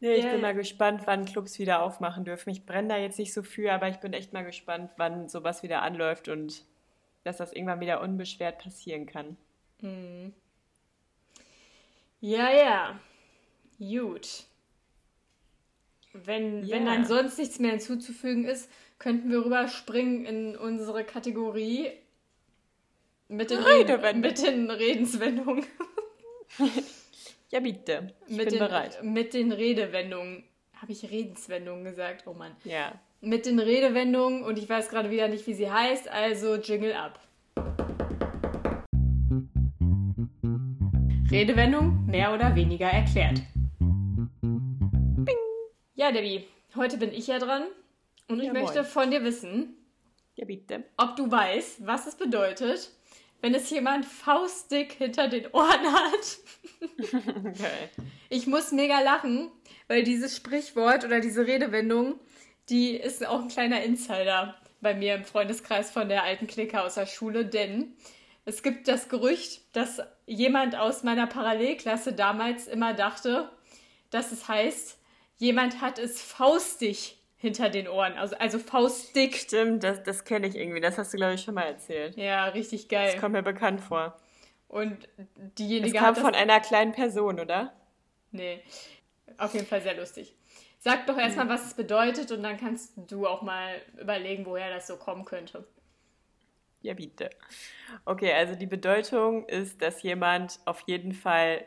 [0.00, 0.42] nee, ich Ja, bin ja.
[0.42, 2.50] mal gespannt, wann Clubs wieder aufmachen dürfen.
[2.50, 5.62] Ich brenne da jetzt nicht so für, aber ich bin echt mal gespannt, wann sowas
[5.62, 6.64] wieder anläuft und
[7.24, 9.36] dass das irgendwann wieder unbeschwert passieren kann.
[12.20, 13.00] Ja, ja.
[13.78, 14.44] Gut.
[16.12, 16.94] Wenn, wenn Ja.
[16.94, 21.90] dann sonst nichts mehr hinzuzufügen ist, könnten wir rüberspringen in unsere Kategorie
[23.28, 24.20] mit den, Redewendungen.
[24.20, 25.66] Mit den Redenswendungen.
[27.50, 28.14] Ja, bitte.
[28.28, 29.02] Ich mit bin den, bereit.
[29.02, 30.42] Mit den Redewendungen.
[30.74, 32.26] Habe ich Redenswendungen gesagt?
[32.26, 32.56] Oh Mann.
[32.64, 32.98] Ja.
[33.24, 37.20] Mit den Redewendungen und ich weiß gerade wieder nicht, wie sie heißt, also Jingle ab.
[41.30, 43.40] Redewendung mehr oder weniger erklärt.
[44.40, 45.36] Bing.
[45.94, 47.62] Ja, Debbie, heute bin ich ja dran
[48.28, 49.76] und ich Ja, möchte von dir wissen,
[50.34, 50.84] Ja, bitte.
[50.96, 52.90] ob du weißt, was es bedeutet,
[53.40, 56.38] wenn es jemand faustdick hinter den Ohren hat.
[57.44, 57.88] Okay.
[58.28, 59.50] Ich muss mega lachen,
[59.86, 62.18] weil dieses Sprichwort oder diese Redewendung,
[62.68, 66.94] die ist auch ein kleiner Insider bei mir im Freundeskreis von der alten Clique aus
[66.94, 67.94] der Schule, denn
[68.44, 73.50] es gibt das Gerücht, dass jemand aus meiner Parallelklasse damals immer dachte,
[74.10, 74.98] dass es heißt,
[75.36, 79.34] jemand hat es faustig hinter den Ohren, also, also faustdick.
[79.36, 80.80] Stimmt, das, das kenne ich irgendwie.
[80.80, 82.16] Das hast du, glaube ich, schon mal erzählt.
[82.16, 83.18] Ja, richtig Das geil.
[83.20, 84.16] kommt mir bekannt vor.
[84.68, 85.26] Und Das
[85.58, 87.72] diejenige kam hat das von einer kleinen Person, oder?
[88.30, 88.60] Nee,
[89.38, 90.34] auf jeden Fall sehr lustig.
[90.84, 94.88] Sag doch erstmal, was es bedeutet und dann kannst du auch mal überlegen, woher das
[94.88, 95.64] so kommen könnte.
[96.80, 97.30] Ja, bitte.
[98.04, 101.64] Okay, also die Bedeutung ist, dass jemand auf jeden Fall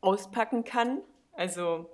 [0.00, 1.90] auspacken kann, also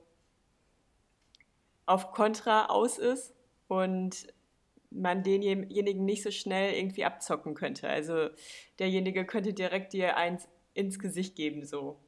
[1.86, 3.34] auf Kontra aus ist
[3.66, 4.28] und
[4.90, 7.88] man denjenigen nicht so schnell irgendwie abzocken könnte.
[7.88, 8.28] Also
[8.78, 11.98] derjenige könnte direkt dir eins ins Gesicht geben, so.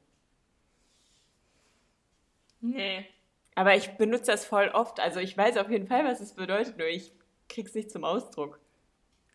[2.61, 3.12] Nee.
[3.55, 6.77] Aber ich benutze das voll oft, also ich weiß auf jeden Fall, was es bedeutet,
[6.77, 7.13] nur ich
[7.49, 8.59] krieg's nicht zum Ausdruck.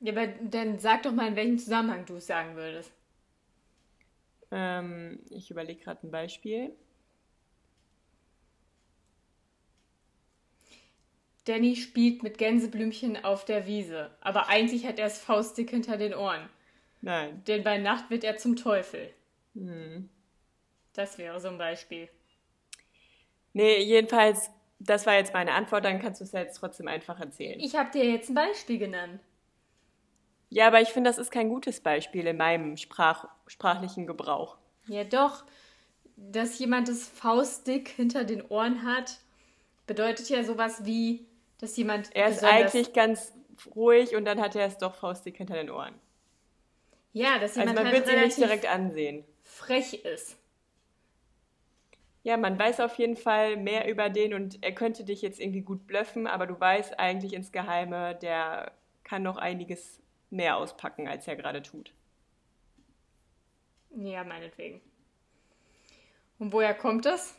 [0.01, 2.93] Ja, aber dann sag doch mal, in welchem Zusammenhang du es sagen würdest.
[4.51, 6.73] Ähm, ich überlege gerade ein Beispiel.
[11.45, 16.15] Danny spielt mit Gänseblümchen auf der Wiese, aber eigentlich hat er es faustdick hinter den
[16.15, 16.49] Ohren.
[17.01, 17.43] Nein.
[17.47, 19.11] Denn bei Nacht wird er zum Teufel.
[19.55, 20.11] Hm.
[20.93, 22.09] Das wäre so ein Beispiel.
[23.53, 27.19] Nee, jedenfalls, das war jetzt meine Antwort, dann kannst du es ja jetzt trotzdem einfach
[27.21, 27.59] erzählen.
[27.61, 29.21] Ich habe dir jetzt ein Beispiel genannt.
[30.51, 34.57] Ja, aber ich finde, das ist kein gutes Beispiel in meinem Sprach, sprachlichen Gebrauch.
[34.87, 35.45] Ja, doch.
[36.17, 39.19] Dass jemand es faustdick hinter den Ohren hat,
[39.87, 41.27] bedeutet ja sowas wie,
[41.59, 42.15] dass jemand.
[42.17, 43.33] Er ist eigentlich ganz
[43.75, 45.95] ruhig und dann hat er es doch faustig hinter den Ohren.
[47.13, 49.25] Ja, dass Also jemand man halt wird sie nicht direkt ansehen.
[49.43, 50.37] frech ist.
[52.23, 55.63] Ja, man weiß auf jeden Fall mehr über den und er könnte dich jetzt irgendwie
[55.63, 58.73] gut blöffen, aber du weißt eigentlich ins Geheime, der
[59.05, 61.93] kann noch einiges mehr auspacken, als er gerade tut.
[63.97, 64.81] Ja, meinetwegen.
[66.39, 67.35] Und woher kommt das?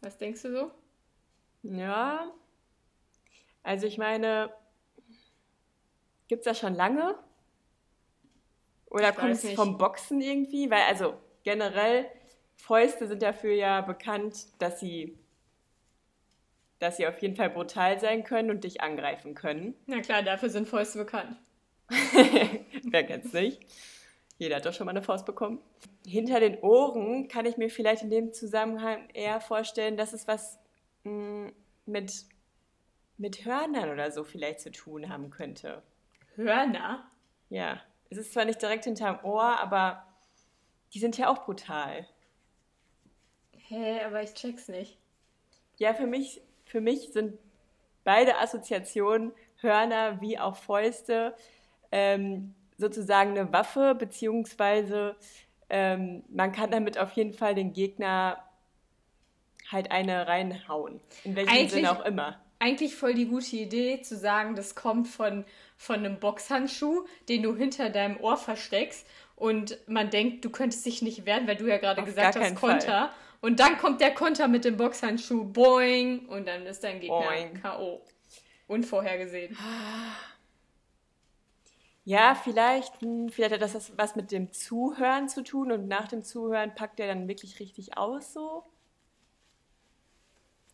[0.00, 0.70] Was denkst du so?
[1.62, 2.32] Ja.
[3.62, 4.52] Also ich meine,
[6.28, 7.16] gibt es das schon lange?
[8.86, 10.70] Oder kommt es vom Boxen irgendwie?
[10.70, 12.10] Weil also generell
[12.62, 15.18] Fäuste sind dafür ja bekannt, dass sie,
[16.78, 19.74] dass sie auf jeden Fall brutal sein können und dich angreifen können.
[19.86, 21.36] Na klar, dafür sind Fäuste bekannt.
[22.84, 23.60] Wer kennt's nicht?
[24.38, 25.60] Jeder hat doch schon mal eine Faust bekommen.
[26.06, 30.60] Hinter den Ohren kann ich mir vielleicht in dem Zusammenhang eher vorstellen, dass es was
[31.02, 31.50] mh,
[31.84, 32.12] mit,
[33.18, 35.82] mit Hörnern oder so vielleicht zu tun haben könnte.
[36.36, 37.10] Hörner?
[37.50, 40.06] Ja, es ist zwar nicht direkt hinterm Ohr, aber
[40.94, 42.06] die sind ja auch brutal.
[43.72, 44.98] Hä, aber ich check's nicht.
[45.78, 47.38] Ja, für mich, für mich sind
[48.04, 49.32] beide Assoziationen,
[49.62, 51.34] Hörner wie auch Fäuste,
[51.90, 55.16] ähm, sozusagen eine Waffe, beziehungsweise
[55.70, 58.42] ähm, man kann damit auf jeden Fall den Gegner
[59.70, 61.00] halt eine reinhauen.
[61.24, 62.38] In welchem Eigentlich- Sinne auch immer.
[62.58, 65.44] Eigentlich voll die gute Idee zu sagen, das kommt von,
[65.78, 69.04] von einem Boxhandschuh, den du hinter deinem Ohr versteckst
[69.34, 72.42] und man denkt, du könntest dich nicht wehren, weil du ja gerade Auf gesagt hast,
[72.42, 73.10] keinen Fall.
[73.42, 77.50] Und dann kommt der Konter mit dem Boxhandschuh, boing, und dann ist dein Gegner.
[77.60, 78.00] K.O.
[78.68, 79.58] Unvorhergesehen.
[82.04, 86.22] Ja, vielleicht, hm, vielleicht hat das was mit dem Zuhören zu tun und nach dem
[86.22, 88.64] Zuhören packt er dann wirklich richtig aus so.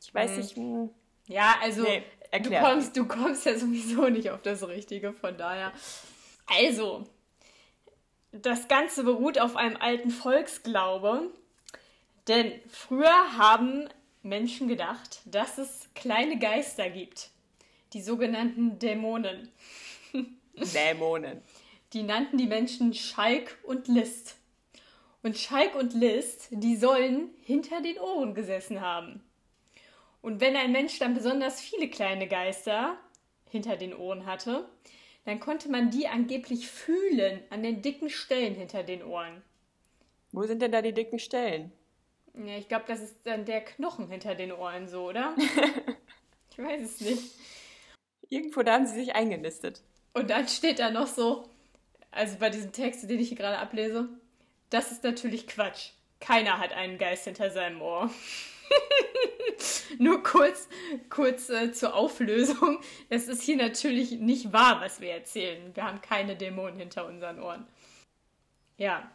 [0.03, 0.37] Ich weiß Hm.
[0.39, 0.91] nicht, hm,
[1.27, 2.03] Ja, also Nee,
[2.43, 5.73] du, kommst, du kommst ja sowieso nicht auf das Richtige, von daher.
[6.47, 7.07] Also,
[8.33, 11.31] das Ganze beruht auf einem alten Volksglaube,
[12.29, 13.89] denn früher haben
[14.23, 17.31] Menschen gedacht, dass es kleine Geister gibt,
[17.93, 19.51] die sogenannten Dämonen.
[20.55, 21.43] Dämonen.
[21.93, 24.37] Die nannten die Menschen Schalk und List.
[25.23, 29.23] Und Schalk und List, die sollen hinter den Ohren gesessen haben.
[30.21, 32.99] Und wenn ein Mensch dann besonders viele kleine Geister
[33.49, 34.69] hinter den Ohren hatte,
[35.25, 39.43] dann konnte man die angeblich fühlen an den dicken Stellen hinter den Ohren.
[40.33, 41.73] Wo sind denn da die dicken Stellen?
[42.45, 45.35] Ja, ich glaube, das ist dann der Knochen hinter den Ohren so, oder?
[46.51, 47.35] ich weiß es nicht.
[48.29, 49.83] Irgendwo da haben sie sich eingenistet.
[50.13, 51.49] Und dann steht da noch so,
[52.11, 54.09] also bei diesem Text, den ich hier gerade ablese,
[54.71, 55.91] das ist natürlich Quatsch.
[56.21, 58.11] Keiner hat einen Geist hinter seinem Ohr.
[59.99, 60.69] Nur kurz,
[61.11, 62.81] kurz äh, zur Auflösung.
[63.09, 65.75] Es ist hier natürlich nicht wahr, was wir erzählen.
[65.75, 67.67] Wir haben keine Dämonen hinter unseren Ohren.
[68.77, 69.11] Ja.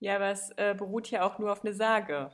[0.00, 2.30] Ja, aber es äh, beruht ja auch nur auf eine Sage.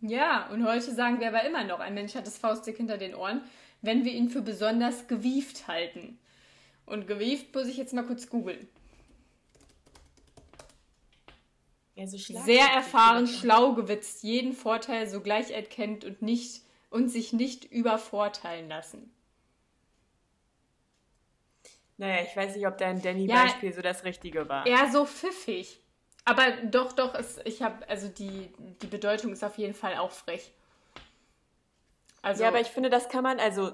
[0.00, 3.14] Ja, und heute sagen wir aber immer noch, ein Mensch hat das Faustdick hinter den
[3.14, 3.42] Ohren,
[3.82, 6.18] wenn wir ihn für besonders gewieft halten.
[6.86, 8.68] Und gewieft muss ich jetzt mal kurz googeln.
[11.96, 17.64] Ja, so Sehr erfahren, schlau gewitzt, jeden Vorteil sogleich erkennt und nicht und sich nicht
[17.64, 19.12] übervorteilen lassen.
[21.96, 23.02] Naja, ich weiß nicht, ob dein Ja.
[23.02, 24.64] Danny-Beispiel so das Richtige war.
[24.64, 25.80] Eher so pfiffig.
[26.28, 28.50] Aber doch, doch, es, ich habe, also die,
[28.82, 30.52] die Bedeutung ist auf jeden Fall auch frech.
[32.20, 33.72] Also, ja, aber ich finde, das kann man, also,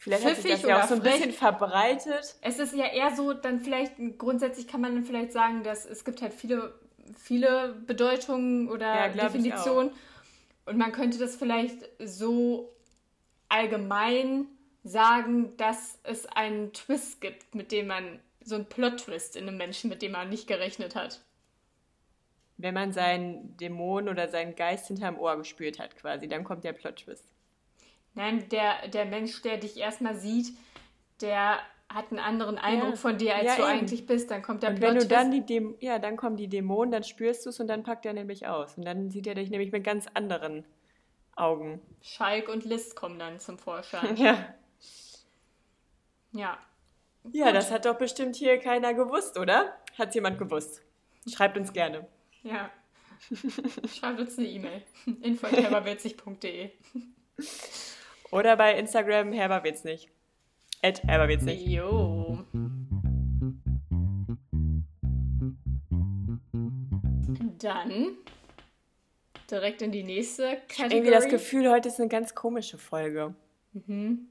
[0.00, 1.16] vielleicht hat sich das ja auch oder so ein frech.
[1.18, 2.34] bisschen verbreitet.
[2.40, 6.04] es ist ja eher so, dann vielleicht, grundsätzlich kann man dann vielleicht sagen, dass es
[6.04, 6.74] gibt halt viele,
[7.16, 9.92] viele Bedeutungen oder Ja, Definitionen.
[10.66, 12.74] Und man könnte das vielleicht so
[13.48, 14.46] allgemein
[14.82, 19.90] sagen, dass es einen Twist gibt, mit dem man, so einen Plot-Twist in einem Menschen,
[19.90, 21.20] mit dem man nicht gerechnet hat.
[22.64, 26.72] Wenn man seinen Dämon oder seinen Geist hinterm Ohr gespürt hat, quasi, dann kommt der
[26.72, 27.26] Plot-Twist.
[28.14, 30.56] Nein, der, der Mensch, der dich erstmal sieht,
[31.20, 31.58] der
[31.90, 32.96] hat einen anderen Eindruck Ja.
[32.96, 33.70] von dir, als Ja, du eben.
[33.70, 34.30] eigentlich bist.
[34.30, 35.10] Dann kommt der Und wenn du Plot-Twist.
[35.12, 35.46] dann
[35.78, 38.46] die ja, dann kommen die Dämonen, dann spürst du es und dann packt er nämlich
[38.46, 38.78] aus.
[38.78, 40.64] Und dann sieht er dich nämlich mit ganz anderen
[41.36, 41.82] Augen.
[42.00, 44.16] Schalk und List kommen dann zum Vorschein.
[44.16, 44.38] Ja.
[46.32, 46.58] ja.
[47.32, 49.76] Ja, das hat doch bestimmt hier keiner gewusst, oder?
[49.98, 50.82] Hat's jemand gewusst?
[51.30, 52.06] Schreibt uns gerne.
[52.44, 52.70] Ja.
[53.88, 54.82] Schreibt uns eine E-Mail.
[55.22, 56.70] info.herberwitzig.de
[58.30, 60.10] Oder bei Instagram herberwird's nicht.
[60.82, 61.66] Herberwird's nicht.
[61.66, 62.44] Jo.
[67.58, 68.18] Dann
[69.50, 70.96] direkt in die nächste Kategorie.
[70.96, 73.34] Irgendwie das Gefühl, heute ist eine ganz komische Folge.
[73.72, 74.28] Mhm.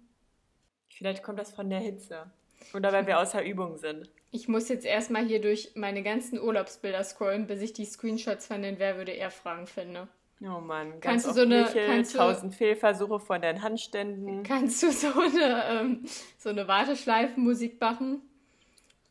[0.89, 2.31] Vielleicht kommt das von der Hitze.
[2.75, 4.07] Oder weil wir außer Übung sind.
[4.35, 8.63] Ich muss jetzt erstmal hier durch meine ganzen Urlaubsbilder scrollen, bis ich die Screenshots von
[8.63, 10.07] den Wer würde er Fragen finde.
[10.41, 14.41] Oh Mann, ganz Kannst du so eine- Michel, kannst du- tausend Fehlversuche von deinen Handständen.
[14.41, 16.05] Kannst du so eine, ähm,
[16.39, 18.23] so eine Warteschleifenmusik machen?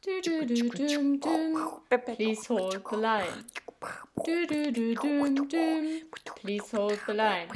[0.03, 0.29] Please
[2.49, 3.45] hold the line.
[6.43, 7.47] Please hold the line.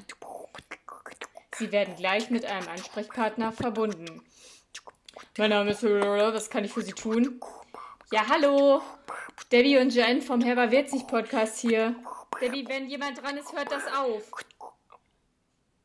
[1.56, 4.22] Sie werden gleich mit einem Ansprechpartner verbunden.
[5.38, 7.40] Mein Name ist was kann ich für Sie tun?
[8.12, 8.82] Ja, hallo.
[9.50, 11.96] Debbie und Jen vom Herber Wirzig Podcast hier.
[12.40, 14.30] Debbie, wenn jemand dran ist, hört das auf.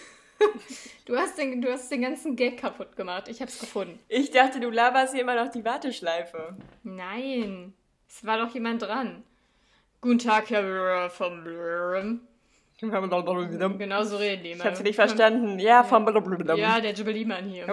[1.05, 3.27] Du hast, den, du hast den ganzen Gag kaputt gemacht.
[3.27, 3.99] Ich hab's gefunden.
[4.07, 6.55] Ich dachte, du laberst hier immer noch die Warteschleife.
[6.83, 7.73] Nein,
[8.07, 9.23] es war doch jemand dran.
[9.99, 11.43] Guten Tag, Herr vom.
[13.77, 14.61] Genau so reden die immer.
[14.61, 15.59] Ich hab's nicht verstanden.
[15.59, 16.07] Ja, vom
[16.57, 17.67] Ja, der Jubilee-Mann hier.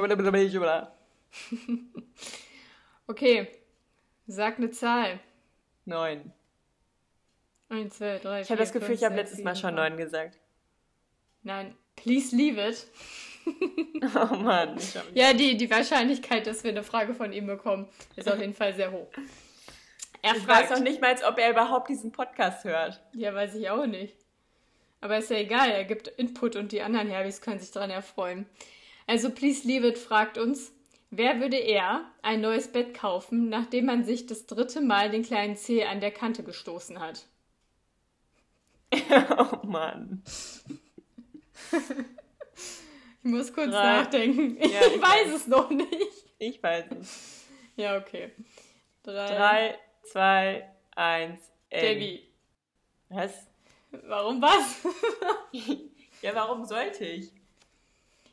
[3.07, 3.49] Okay,
[4.29, 5.19] sag eine Zahl.
[5.85, 6.33] Neun.
[7.71, 10.39] Eins, zwei, drei, Ich habe das Gefühl, ich habe letztes Mal schon neun gesagt.
[11.43, 12.87] Nein, please leave it.
[14.15, 14.77] Oh Mann.
[15.15, 18.75] Ja, die, die Wahrscheinlichkeit, dass wir eine Frage von ihm bekommen, ist auf jeden Fall
[18.75, 19.09] sehr hoch.
[20.21, 20.71] Er Ich weiß fragt.
[20.73, 23.03] noch nicht mal, ob er überhaupt diesen Podcast hört.
[23.15, 24.15] Ja, weiß ich auch nicht.
[25.01, 28.45] Aber ist ja egal, er gibt Input und die anderen Herbis können sich daran erfreuen.
[29.07, 30.73] Also Please Leave It fragt uns,
[31.11, 35.57] wer würde eher ein neues Bett kaufen, nachdem man sich das dritte Mal den kleinen
[35.57, 37.27] Zeh an der Kante gestoßen hat?
[39.37, 40.23] Oh Mann.
[43.23, 43.83] Ich muss kurz Drei.
[44.01, 44.57] nachdenken.
[44.59, 45.35] Ja, ich ich weiß weiß.
[45.35, 46.25] es noch nicht.
[46.39, 47.47] Ich weiß es.
[47.77, 48.33] Ja, okay.
[49.03, 49.27] Drei.
[49.27, 51.41] Drei, zwei, eins.
[51.71, 52.27] Debbie.
[53.11, 53.47] Was?
[53.91, 54.79] Warum was?
[56.23, 57.31] Ja, warum sollte ich?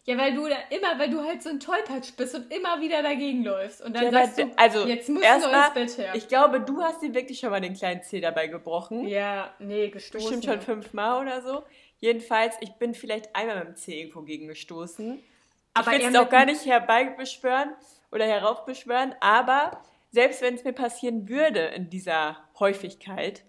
[0.05, 3.01] Ja, weil du da immer, weil du halt so ein Tollpatsch bist und immer wieder
[3.01, 3.81] dagegen läufst.
[3.81, 6.13] Und dann Ja, sagst du, also, jetzt muss ein neues Bett her.
[6.15, 9.07] Ich glaube, du hast dir wirklich schon mal den kleinen Zeh dabei gebrochen.
[9.07, 10.29] ja, nee, gestoßen.
[10.29, 11.63] Bestimmt schon fünfmal oder so.
[11.99, 15.23] Jedenfalls, ich bin vielleicht einmal mit dem Zeh irgendwo gegen gestoßen.
[15.73, 17.73] Aber ich will es auch gar nicht herbeibeschwören
[18.11, 23.43] oder heraufbeschwören, aber selbst wenn es mir passieren würde in dieser Häufigkeit,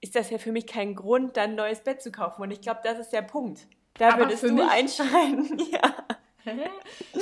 [0.00, 2.40] ist das ja für mich kein Grund, dann ein neues Bett zu kaufen.
[2.40, 3.66] Und ich glaube, das ist der Punkt.
[3.94, 5.58] Da Aber würdest für du mich- einschreiten.
[5.70, 5.94] Ja.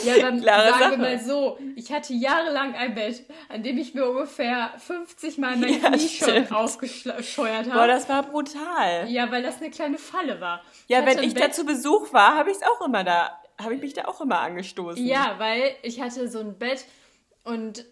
[0.04, 0.98] Ja, dann Klare sagen wir Sache.
[0.98, 5.80] mal so, ich hatte jahrelang ein Bett, an dem ich mir ungefähr 50 Mal mein
[5.82, 6.52] Ja, Knie schon stimmt.
[6.52, 7.88] aufgescheuert Boah, habe.
[7.88, 9.08] das war brutal.
[9.08, 10.62] Ja, weil das eine kleine Falle war.
[10.86, 13.74] Ja, hatte wenn ich da zu Besuch war, habe ich es auch immer da, habe
[13.74, 15.04] ich mich da auch immer angestoßen.
[15.04, 16.84] Ja, weil ich hatte so ein Bett
[17.42, 17.84] und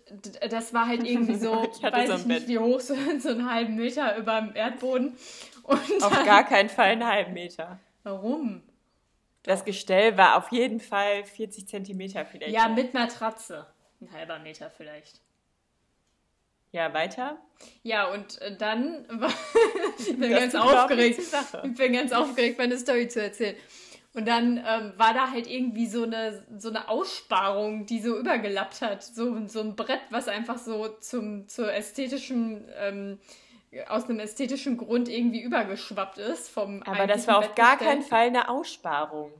[0.50, 2.48] das war halt irgendwie so, Ich hatte weiß so ein ich nicht Bett.
[2.48, 5.16] wie hoch, so, so einen halben Meter über dem Erdboden.
[5.64, 7.80] Und Auf dann, gar keinen Fall einen halben Meter.
[8.04, 8.62] Warum?
[9.42, 12.54] Das Gestell war auf jeden Fall 40 Zentimeter vielleicht.
[12.54, 13.66] Ja, mit Matratze.
[14.00, 15.20] Ein halber Meter vielleicht.
[16.72, 17.38] Ja, weiter.
[17.82, 19.32] Ja, und äh, dann war
[19.98, 21.20] ich bin Das ganz aufgeregt.
[21.64, 23.56] Ich bin ganz aufgeregt, meine Story zu erzählen.
[24.14, 28.80] Und dann ähm, war da halt irgendwie so eine, so eine Aussparung, die so übergelappt
[28.80, 29.02] hat.
[29.02, 33.18] So, so ein Brett, was einfach so zum, zur ästhetischen, ähm,
[33.88, 36.48] aus einem ästhetischen Grund irgendwie übergeschwappt ist.
[36.48, 39.32] Vom Aber das war auf gar keinen Fall eine Aussparung.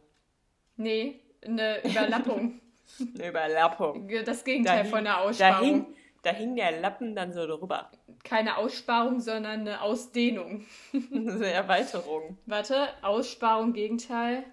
[0.77, 2.61] Nee, eine Überlappung.
[3.15, 4.09] Eine Überlappung.
[4.27, 5.65] das Gegenteil hing- von einer Da Aussparung.
[5.67, 5.87] hing,
[6.23, 7.91] da hing der Lappen dann so drüber.
[8.23, 10.67] Keine Aussparung, sondern eine Ausdehnung.
[11.13, 12.37] Eine Erweiterung.
[12.47, 14.45] Warte, Aussparung, Gegenteil.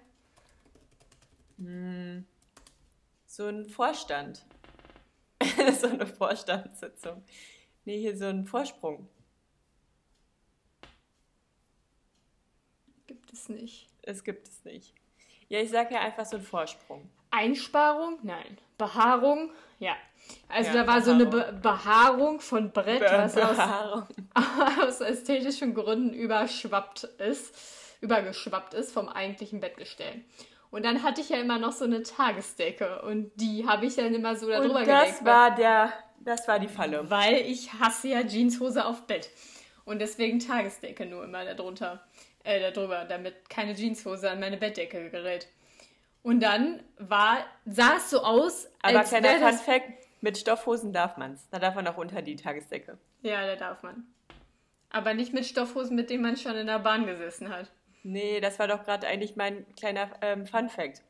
[3.26, 4.42] So ein Vorstand.
[5.78, 7.22] so eine Vorstandssitzung.
[7.84, 9.08] Nee, hier so ein Vorsprung.
[13.06, 13.88] Gibt es nicht.
[14.02, 14.94] Es gibt es nicht.
[15.48, 17.08] Ja, ich sage ja einfach so ein Vorsprung.
[17.30, 18.18] Einsparung?
[18.22, 18.58] Nein.
[18.78, 19.50] Behaarung?
[19.78, 19.96] Ja.
[20.48, 21.52] Also Ja, da war so eine Behaarung.
[21.54, 24.06] Be Behaarung von Brett, was aus, Behaarung.
[24.86, 27.54] aus ästhetischen Gründen überschwappt ist,
[28.00, 30.24] übergeschwappt ist vom eigentlichen Bettgestell.
[30.70, 34.14] Und dann hatte ich ja immer noch so eine Tagesdecke und die habe ich dann
[34.14, 35.24] immer so da drüber Und das gelegt.
[35.24, 37.10] war der, das war die Falle.
[37.10, 39.28] weil ich hasse ja Jeanshose auf Bett.
[39.84, 42.02] Und deswegen Tagesdecke nur immer darunter,
[42.44, 45.48] äh, darüber, damit keine Jeanshose an meine Bettdecke gerät.
[46.22, 49.62] Und dann war, sah es so aus, Aber als kleiner wäre Fun das...
[49.62, 49.88] Fact,
[50.20, 51.48] mit Stoffhosen darf man's.
[51.50, 52.96] Da darf man auch unter die Tagesdecke.
[53.22, 54.06] Ja, da darf man.
[54.90, 57.70] Aber nicht mit Stoffhosen, mit denen man schon in der Bahn gesessen hat.
[58.04, 61.02] Nee, das war doch gerade eigentlich mein kleiner ähm, Fun Fact.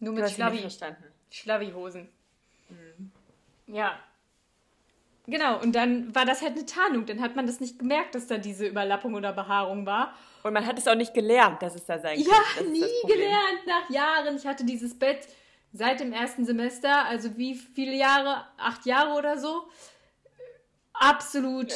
[0.00, 1.04] Nur mit Schlavi, verstanden.
[1.30, 2.08] Schlavi-Hosen.
[3.66, 3.98] Ja.
[5.28, 7.04] Genau, und dann war das halt eine Tarnung.
[7.06, 10.14] Dann hat man das nicht gemerkt, dass da diese Überlappung oder Behaarung war.
[10.44, 12.70] Und man hat es auch nicht gelernt, dass es da sein Ja, könnte.
[12.70, 14.36] Das ist nie gelernt, nach Jahren.
[14.36, 15.18] Ich hatte dieses Bett
[15.72, 18.44] seit dem ersten Semester, also wie viele Jahre?
[18.56, 19.64] Acht Jahre oder so.
[20.98, 21.74] Absolut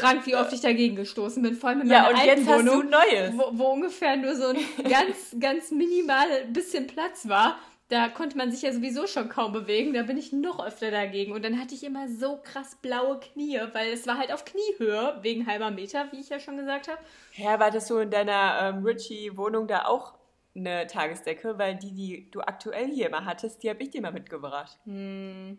[0.00, 1.54] krank, wie oft ich dagegen gestoßen bin.
[1.54, 3.32] Vor allem in meiner Ja, und alten jetzt hast du Wohnung, Neues.
[3.34, 4.56] wo, wo ungefähr nur so ein
[4.90, 7.58] ganz, ganz minimal bisschen Platz war.
[7.92, 9.92] Da konnte man sich ja sowieso schon kaum bewegen.
[9.92, 11.32] Da bin ich noch öfter dagegen.
[11.32, 15.18] Und dann hatte ich immer so krass blaue Knie, weil es war halt auf Kniehöhe,
[15.20, 16.98] wegen halber Meter, wie ich ja schon gesagt habe.
[17.36, 20.14] Ja, war das so in deiner ähm, Richie-Wohnung da auch
[20.54, 21.58] eine Tagesdecke?
[21.58, 24.78] Weil die, die du aktuell hier immer hattest, die habe ich dir mal mitgebracht.
[24.84, 25.58] Hm.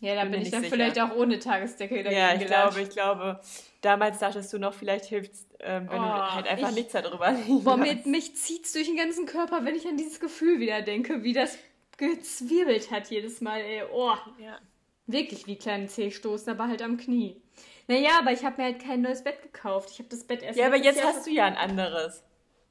[0.00, 0.76] Ja, da Bin bin, ich dann sicher.
[0.76, 2.76] vielleicht auch ohne Tagesdecke dagegen Ja, ich gelatscht.
[2.76, 3.40] glaube, ich glaube,
[3.80, 6.92] damals dachtest du noch, vielleicht hilft es, ähm, wenn Oh, du halt einfach ich- nichts
[6.92, 8.06] darüber liegen Boah, lässt.
[8.06, 11.32] mir, mich zieht's durch den ganzen Körper, wenn ich an dieses Gefühl wieder denke, wie
[11.32, 11.58] das
[11.96, 13.82] gezwirbelt hat jedes Mal, ey.
[13.92, 14.58] Oh, Ja.
[15.06, 17.40] wirklich wie kleine Zehstoßen, aber halt am Knie.
[17.88, 19.90] Naja, aber ich habe mir halt kein neues Bett gekauft.
[19.92, 22.22] Ich habe das Bett erst ja, aber jetzt hast du ja ein anderes.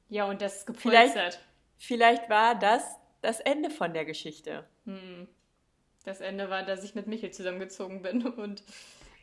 [0.10, 1.40] Ja, und das ist Vielleicht- gepolstert.
[1.78, 2.84] Vielleicht war das
[3.22, 4.66] das Ende von der Geschichte.
[4.86, 5.28] Hm.
[6.06, 8.64] Das Ende war, dass ich mit Michel zusammengezogen bin und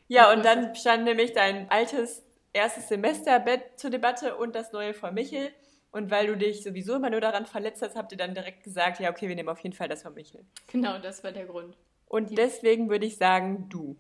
[0.09, 2.23] Ja, und dann stand nämlich dein altes
[2.55, 5.53] erstes Semesterbett zur Debatte und das neue von Michel.
[5.91, 8.99] Und weil du dich sowieso immer nur daran verletzt hast, habt ihr dann direkt gesagt,
[8.99, 10.45] ja, okay, wir nehmen auf jeden Fall das von Michel.
[10.67, 11.77] genau, das war der Grund.
[12.07, 13.97] Und deswegen würde ich sagen, du.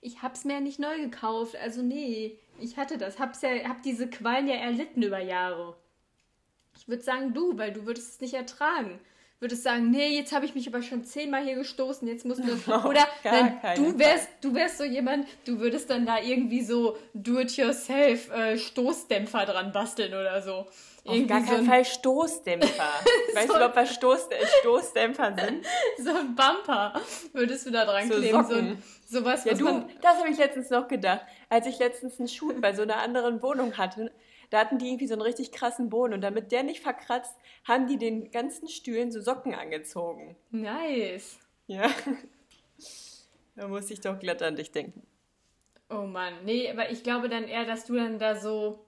[0.00, 3.82] Ich hab's mir ja nicht neu gekauft, also nee, ich hatte das, hab's ja, hab
[3.82, 5.76] diese Qualen ja erlitten über Jahre.
[6.76, 9.00] Ich würde sagen du, weil du würdest es nicht ertragen.
[9.40, 12.52] Würdest sagen, nee, jetzt habe ich mich aber schon zehnmal hier gestoßen, jetzt musst du.
[12.74, 16.96] Auf Oder nein, du wärst, du wärst so jemand, du würdest dann da irgendwie so
[17.14, 20.52] do-it-yourself äh, Stoßdämpfer dran basteln oder so.
[20.52, 22.68] Auf Irgendwie gar so keinen ein, Fall Stoßdämpfer.
[23.34, 24.28] weißt So- du überhaupt, was Stoß,
[24.60, 25.64] Stoßdämpfer sind?
[26.04, 27.00] so ein Bumper
[27.32, 28.42] würdest du da dran So kleben.
[28.42, 28.66] So, Socken.
[28.68, 31.22] ein, sowas, Ja, was du, das habe ich letztens noch gedacht.
[31.48, 34.12] Als ich letztens einen Schuh bei so einer anderen Wohnung hatte,
[34.50, 37.34] da hatten die irgendwie so einen richtig krassen Boden und damit der nicht verkratzt,
[37.64, 40.36] haben die den ganzen Stühlen so Socken angezogen.
[40.50, 41.38] Nice.
[41.66, 41.90] Ja.
[43.56, 45.02] Da muss ich doch glatt an dich denken.
[45.90, 48.86] Oh Mann, nee, aber ich glaube dann eher, dass du dann da so,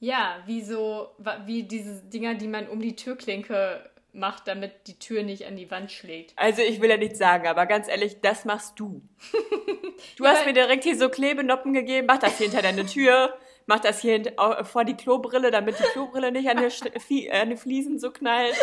[0.00, 1.10] ja, wie so,
[1.44, 5.70] wie diese Dinger, die man um die Türklinke macht, damit die Tür nicht an die
[5.70, 6.32] Wand schlägt.
[6.36, 9.02] Also ich will ja nichts sagen, aber ganz ehrlich, das machst du.
[10.16, 13.36] Du Ja, hast mir direkt hier so Klebenoppen gegeben, mach das hier hinter deine Tür,
[13.70, 14.20] mach das hier
[14.64, 18.56] vor die Klobrille, damit die Klobrille nicht an die, äh, an die Fliesen so knallt.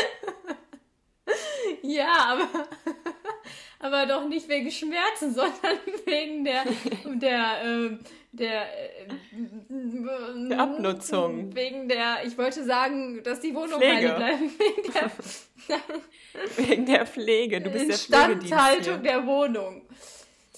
[1.81, 2.47] Ja, aber,
[3.79, 6.65] aber doch nicht wegen Schmerzen, sondern wegen der,
[7.05, 7.99] der, ähm,
[8.33, 9.07] der, äh,
[10.49, 11.55] Der Abnutzung.
[11.55, 14.13] Wegen der, ich wollte sagen, dass die Wohnung Pflege.
[14.13, 14.41] bleibt.
[14.59, 14.93] Wegen
[15.69, 17.61] der Wegen der Pflege.
[17.61, 19.83] Du bist der Instandhaltung der Wohnung.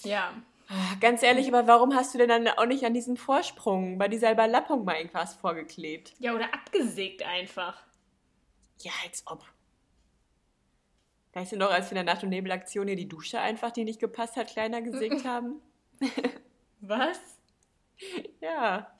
[0.03, 0.33] Ja.
[0.71, 4.07] Ah, Ganz ehrlich, aber warum hast du denn dann auch nicht an diesen Vorsprung bei
[4.07, 6.13] dieser Überlappung mal irgendwas vorgeklebt?
[6.19, 7.81] Ja, oder abgesägt einfach.
[8.81, 9.43] Ja, als ob.
[11.33, 13.83] Weißt du noch, als wir in der Nacht- und Nebelaktion hier die Dusche einfach, die
[13.83, 15.61] nicht gepasst hat, kleiner gesägt haben?
[16.81, 17.19] Was?
[18.39, 18.91] Ja.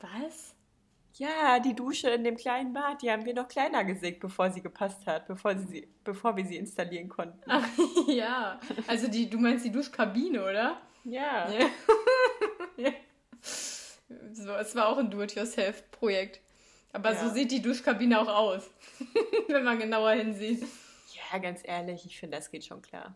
[0.00, 0.54] Was?
[1.14, 4.62] Ja, die Dusche in dem kleinen Bad, die haben wir noch kleiner gesägt, bevor sie
[4.62, 7.38] gepasst hat, bevor, sie, bevor wir sie installieren konnten.
[7.46, 7.68] Ach
[8.08, 8.58] ja.
[8.86, 10.80] Also die, du meinst die Duschkabine, oder?
[11.04, 11.50] Ja.
[11.50, 11.66] Ja.
[12.76, 12.90] ja.
[14.32, 16.40] So, es war auch ein Do-it-yourself-Projekt.
[16.94, 17.32] Aber so Ja.
[17.32, 18.70] sieht die Duschkabine auch aus,
[19.48, 20.62] wenn man genauer hinsieht.
[21.32, 23.14] Ja, ganz ehrlich, ich finde, das geht schon klar.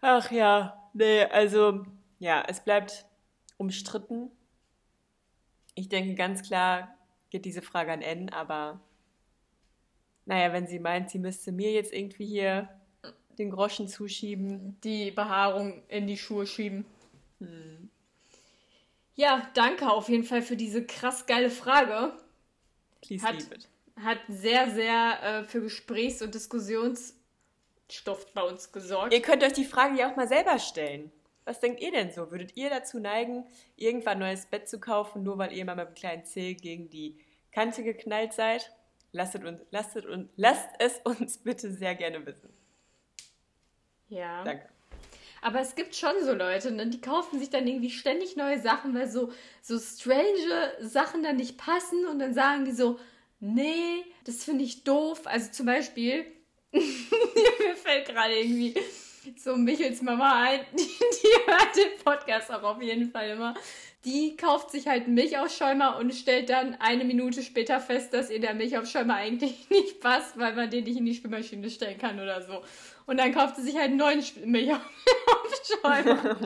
[0.00, 1.84] Ach ja, nee, also,
[2.18, 3.06] ja, es bleibt
[3.56, 4.30] umstritten.
[5.74, 6.94] Ich denke ganz klar
[7.30, 8.80] geht diese Frage an N, aber
[10.24, 12.68] naja, wenn sie meint, sie müsste mir jetzt irgendwie hier
[13.38, 14.78] den Groschen zuschieben.
[14.84, 16.84] Die Behaarung in die Schuhe schieben.
[17.40, 17.90] Hm.
[19.16, 22.12] Ja, danke auf jeden Fall für diese krass geile Frage.
[23.02, 23.68] Please Hat- leave it.
[24.02, 29.12] Hat sehr, sehr äh, für Gesprächs- und Diskussionsstoff bei uns gesorgt.
[29.12, 31.12] Ihr könnt euch die Frage ja auch mal selber stellen.
[31.44, 32.30] Was denkt ihr denn so?
[32.30, 33.44] Würdet ihr dazu neigen,
[33.76, 36.88] irgendwann ein neues Bett zu kaufen, nur weil ihr mal mit dem kleinen Zeh gegen
[36.88, 37.18] die
[37.52, 38.72] Kante geknallt seid?
[39.12, 42.52] Lasst, uns, lasst, uns, lasst es uns bitte sehr gerne wissen.
[44.08, 44.42] Ja.
[44.42, 44.68] Danke.
[45.42, 48.94] Aber es gibt schon so Leute, ne, die kaufen sich dann irgendwie ständig neue Sachen,
[48.94, 49.30] weil so,
[49.60, 52.98] so strange Sachen dann nicht passen und dann sagen die so,
[53.40, 55.26] nee, das finde ich doof.
[55.26, 56.24] Also zum Beispiel,
[56.72, 58.74] mir fällt gerade irgendwie
[59.36, 63.54] so Michels Mama ein, die, die hört den Podcast auch auf jeden Fall immer.
[64.04, 68.38] Die kauft sich halt einen Milchaufschäumer und stellt dann eine Minute später fest, dass ihr
[68.40, 72.42] der Milchaufschäumer eigentlich nicht passt, weil man den nicht in die Spülmaschine stellen kann oder
[72.42, 72.62] so.
[73.06, 76.36] Und dann kauft sie sich halt einen neuen Sp- Milchaufschäumer.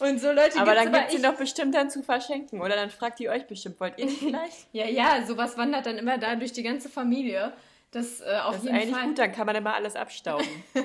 [0.00, 2.60] und so Leute Aber dann gibt sie doch bestimmt dann zu verschenken.
[2.60, 4.66] Oder dann fragt ihr euch bestimmt, wollt ihr nicht vielleicht?
[4.72, 7.52] Ja, ja, sowas wandert dann immer da durch die ganze Familie.
[7.92, 9.06] Das äh, auf Das ist jeden eigentlich Fall.
[9.06, 10.46] gut, dann kann man immer alles abstauben.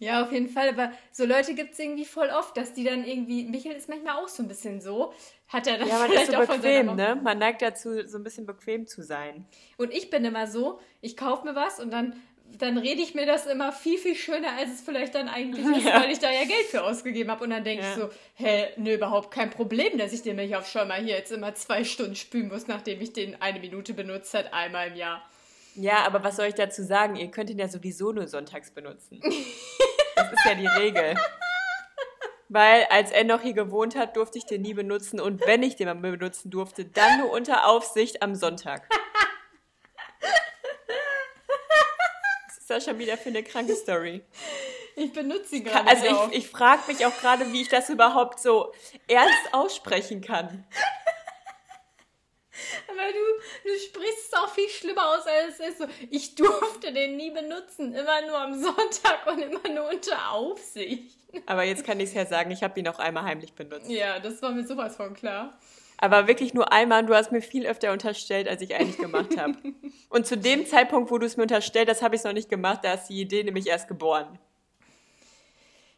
[0.00, 0.68] Ja, auf jeden Fall.
[0.68, 3.42] Aber so Leute gibt es irgendwie voll oft, dass die dann irgendwie.
[3.44, 5.12] Michael ist manchmal auch so ein bisschen so.
[5.48, 7.20] Hat er dann Ja, man ist vielleicht so von seiner bequem, ne?
[7.20, 9.44] Man neigt dazu, so ein bisschen bequem zu sein.
[9.76, 12.14] Und ich bin immer so, ich kaufe mir was und dann,
[12.44, 15.84] dann rede ich mir das immer viel, viel schöner, als es vielleicht dann eigentlich ist,
[15.84, 16.00] Ja.
[16.00, 17.42] weil ich da ja Geld für ausgegeben habe.
[17.42, 17.90] Und dann denke Ja.
[17.90, 21.82] ich so, hä, nö, überhaupt kein Problem, dass ich den Milchaufschäumer hier jetzt immer zwei
[21.82, 25.28] Stunden spülen muss, nachdem ich den eine Minute benutzt hat, einmal im Jahr.
[25.78, 27.14] Ja, aber was soll ich dazu sagen?
[27.14, 29.20] Ihr könnt ihn ja sowieso nur sonntags benutzen.
[30.16, 31.14] Das ist ja die Regel.
[32.48, 35.20] Weil als er noch hier gewohnt hat, durfte ich den nie benutzen.
[35.20, 38.88] Und wenn ich den mal benutzen durfte, dann nur unter Aufsicht am Sonntag.
[42.48, 44.24] Was ist das schon wieder für eine kranke Story?
[44.96, 45.88] Ich benutze ihn gerade.
[45.88, 48.72] Also ich, ich frage mich auch gerade, wie ich das überhaupt so
[49.06, 50.66] ernst aussprechen kann.
[52.88, 55.78] Aber du, du sprichst es auch viel schlimmer aus, als es ist.
[55.78, 57.94] So, ich durfte den nie benutzen.
[57.94, 61.16] Immer nur am Sonntag und immer nur unter Aufsicht.
[61.46, 63.90] Aber jetzt kann ich es ja sagen, ich habe ihn auch einmal heimlich benutzt.
[63.90, 65.58] Ja, das war mir sowas von klar.
[65.98, 67.04] Aber wirklich nur einmal.
[67.04, 69.54] Du hast mir viel öfter unterstellt, als ich eigentlich gemacht habe.
[70.08, 72.48] Und zu dem Zeitpunkt, wo du es mir unterstellt hast, habe ich es noch nicht
[72.48, 72.80] gemacht.
[72.82, 74.38] Da ist die Idee nämlich erst geboren.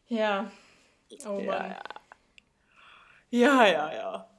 [0.08, 0.50] Ja.
[1.26, 1.76] Oh Mann.
[3.30, 3.66] Ja, ja.
[3.66, 4.29] Ja, ja,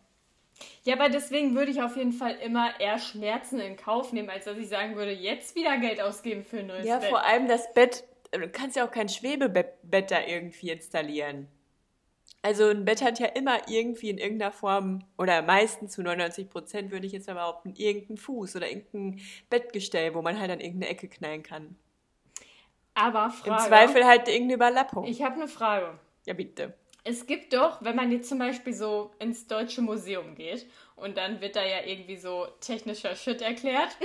[0.83, 0.93] ja.
[0.95, 4.45] Ja, aber deswegen würde ich auf jeden Fall immer eher Schmerzen in Kauf nehmen, als
[4.45, 7.09] dass ich sagen würde, jetzt wieder Geld ausgeben für ein neues Ja, Bett.
[7.09, 8.03] vor allem das Bett.
[8.31, 11.47] Du kannst ja auch kein Schwebebett Bett da irgendwie installieren.
[12.43, 16.91] Also ein Bett hat ja immer irgendwie in irgendeiner Form, oder meistens zu 99 Prozent
[16.91, 19.19] würde ich jetzt mal behaupten, irgendeinen Fuß oder irgendein
[19.51, 21.75] Bettgestell, wo man halt an irgendeine Ecke knallen kann.
[22.95, 23.67] Aber Im Frage.
[23.67, 25.05] Zweifel halt irgendeine Überlappung.
[25.05, 25.99] Ich habe eine Frage.
[26.25, 26.73] ja, bitte.
[27.03, 31.41] Es gibt doch, wenn man jetzt zum Beispiel so ins Deutsche Museum geht und dann
[31.41, 33.97] wird da ja irgendwie so technischer Shit erklärt.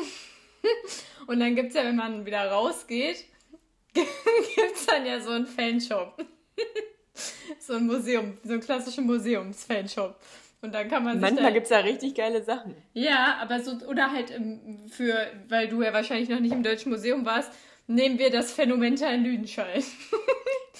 [1.26, 3.24] und dann gibt es ja, wenn man wieder rausgeht,
[3.92, 6.24] gibt es dann ja so einen Fanshop.
[7.58, 10.16] so ein Museum, so einen klassischen Museums-Fanshop.
[10.62, 12.74] Und dann kann man sich Manchmal da, gibt es da richtig geile Sachen.
[12.94, 15.14] Ja, aber so, oder halt im, für,
[15.48, 17.52] weil du ja wahrscheinlich noch nicht im Deutschen Museum warst,
[17.86, 19.84] nehmen wir das Phänomenta in Lüdenscheid.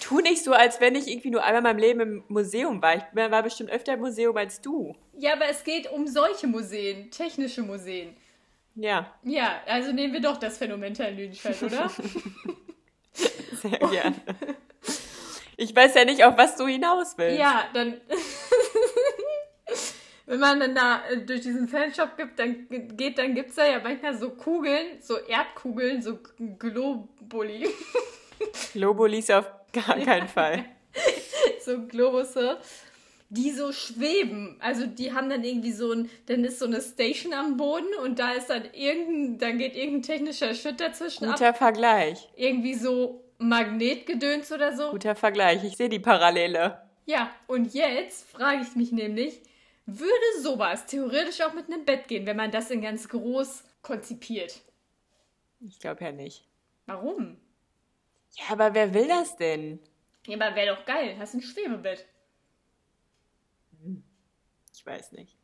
[0.01, 2.95] Tu nicht so, als wenn ich irgendwie nur einmal in meinem Leben im Museum war.
[2.95, 4.95] Ich war bestimmt öfter im Museum als du.
[5.17, 8.15] Ja, aber es geht um solche Museen, technische Museen.
[8.75, 11.89] Ja, Ja, also nehmen wir doch das Phänomenta in Lüdenscheid, oder?
[13.53, 14.15] sehr gerne.
[15.57, 17.39] Ich weiß ja nicht, auf was du hinaus willst.
[17.39, 17.99] ja, dann.
[20.27, 23.65] Wenn man dann da äh, durch diesen Fanshop gibt, dann geht, dann gibt es da
[23.65, 26.19] ja manchmal so Kugeln, so Erdkugeln, so
[26.59, 27.69] Globuli,
[28.73, 30.65] Globulis auf gar keinen Fall.
[31.65, 32.59] so Globusse,
[33.29, 34.57] die so schweben.
[34.59, 38.19] Also die haben dann irgendwie so ein, dann ist so eine Station am Boden und
[38.19, 41.33] da ist dann irgendein, dann geht irgendein technischer Shit dazwischen ab.
[41.33, 42.29] Guter Vergleich.
[42.35, 44.91] Irgendwie so Magnetgedöns oder so.
[44.91, 45.63] Guter Vergleich.
[45.63, 46.81] Ich sehe die Parallele.
[47.05, 49.41] Ja, und jetzt frage ich mich nämlich,
[49.85, 54.61] würde sowas theoretisch auch mit einem Bett gehen, wenn man das in ganz groß konzipiert?
[55.61, 56.43] Ich glaube ja nicht.
[56.85, 57.37] Warum?
[58.37, 59.79] Ja, aber wer will das denn?
[60.25, 62.05] Ja, aber wäre doch geil, hast ein Schwebebett.
[64.75, 65.35] Ich weiß nicht.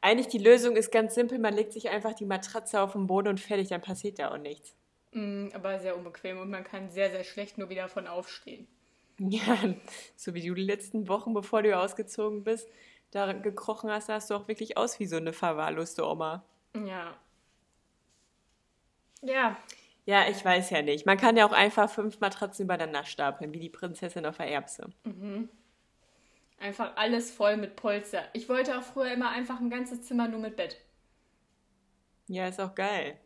[0.00, 1.38] Eigentlich die Lösung ist ganz simpel.
[1.38, 4.38] Man legt sich einfach die Matratze auf den Boden und fertig, dann passiert da auch
[4.38, 4.74] nichts.
[5.12, 8.66] Mm, aber sehr unbequem und man kann sehr, sehr schlecht nur wieder von aufstehen.
[9.18, 9.58] Ja,
[10.16, 12.68] so wie du die letzten Wochen, bevor du ausgezogen bist,
[13.10, 16.44] da gekrochen hast, sahst du auch wirklich aus wie so eine verwahrloste Oma.
[16.74, 17.16] Ja.
[19.20, 19.56] Ja,
[20.04, 21.06] Ja, ich weiß ja nicht.
[21.06, 24.90] Man kann ja auch einfach fünf Matratzen übereinander stapeln, wie die Prinzessin auf der Erbse.
[26.58, 28.22] einfach alles voll mit Polster.
[28.32, 30.76] Ich wollte auch früher immer einfach ein ganzes Zimmer nur mit Bett.
[32.28, 33.18] Ja, ist auch geil.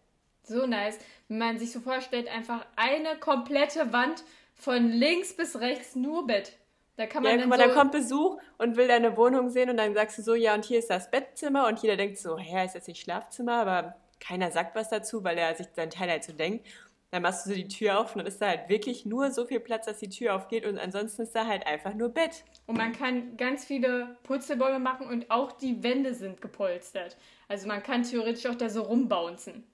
[0.43, 0.99] So nice.
[1.29, 4.23] Wenn man sich so vorstellt, einfach eine komplette Wand
[4.55, 6.57] von links bis rechts nur Bett.
[6.97, 9.51] Da kann man Ja, dann guck mal, so da kommt Besuch und will deine Wohnung
[9.51, 12.19] sehen und dann sagst du so, ja, und hier ist das Bettzimmer und jeder denkt
[12.19, 13.61] so, hä, ist das nicht Schlafzimmer?
[13.61, 16.67] Aber keiner sagt was dazu, weil er sich seinen Teil halt so denkt.
[17.11, 19.47] Dann machst du so die Tür auf und dann ist da halt wirklich nur so
[19.47, 22.45] viel Platz, dass die Tür aufgeht und ansonsten ist da halt einfach nur Bett.
[22.67, 27.17] Und man kann ganz viele Purzelbäume machen und auch die Wände sind gepolstert.
[27.49, 29.65] Also man kann theoretisch auch da so rumbouncen.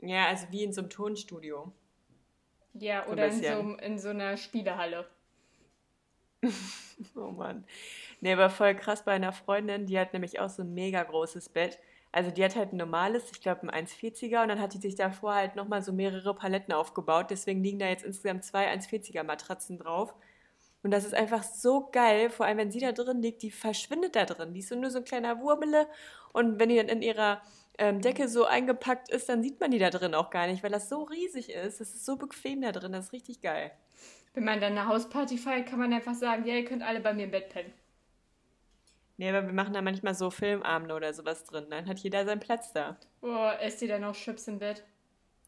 [0.00, 1.72] Ja, also wie in so einem Tonstudio.
[2.74, 5.08] Ja, So oder in so, in so einer Spielehalle.
[7.16, 7.64] Oh Mann.
[8.20, 11.48] Nee, aber voll krass bei einer Freundin, die hat nämlich auch so ein mega großes
[11.48, 11.80] Bett.
[12.14, 14.94] Also die hat halt ein normales, ich glaube ein 1,40er und dann hat die sich
[14.94, 17.26] davor halt nochmal so mehrere Paletten aufgebaut.
[17.28, 20.14] Deswegen liegen da jetzt insgesamt zwei 1,40er Matratzen drauf.
[20.84, 24.14] Und das ist einfach so geil, vor allem wenn sie da drin liegt, die verschwindet
[24.14, 24.54] da drin.
[24.54, 25.88] Die ist so nur so ein kleiner Wurmele
[26.32, 27.42] und wenn die dann in ihrer
[27.78, 30.70] ähm, Decke so eingepackt ist, dann sieht man die da drin auch gar nicht, weil
[30.70, 31.80] das so riesig ist.
[31.80, 33.72] Das ist so bequem da drin, das ist richtig geil.
[34.34, 37.12] Wenn man dann eine Hausparty feiert, kann man einfach sagen, ja, ihr könnt alle bei
[37.12, 37.72] mir im Bett pennen.
[39.16, 41.66] Nee, aber wir machen da manchmal so Filmabende oder sowas drin.
[41.70, 42.96] Dann hat jeder seinen Platz da.
[43.20, 44.84] Boah, esst ihr dann noch Chips im Bett?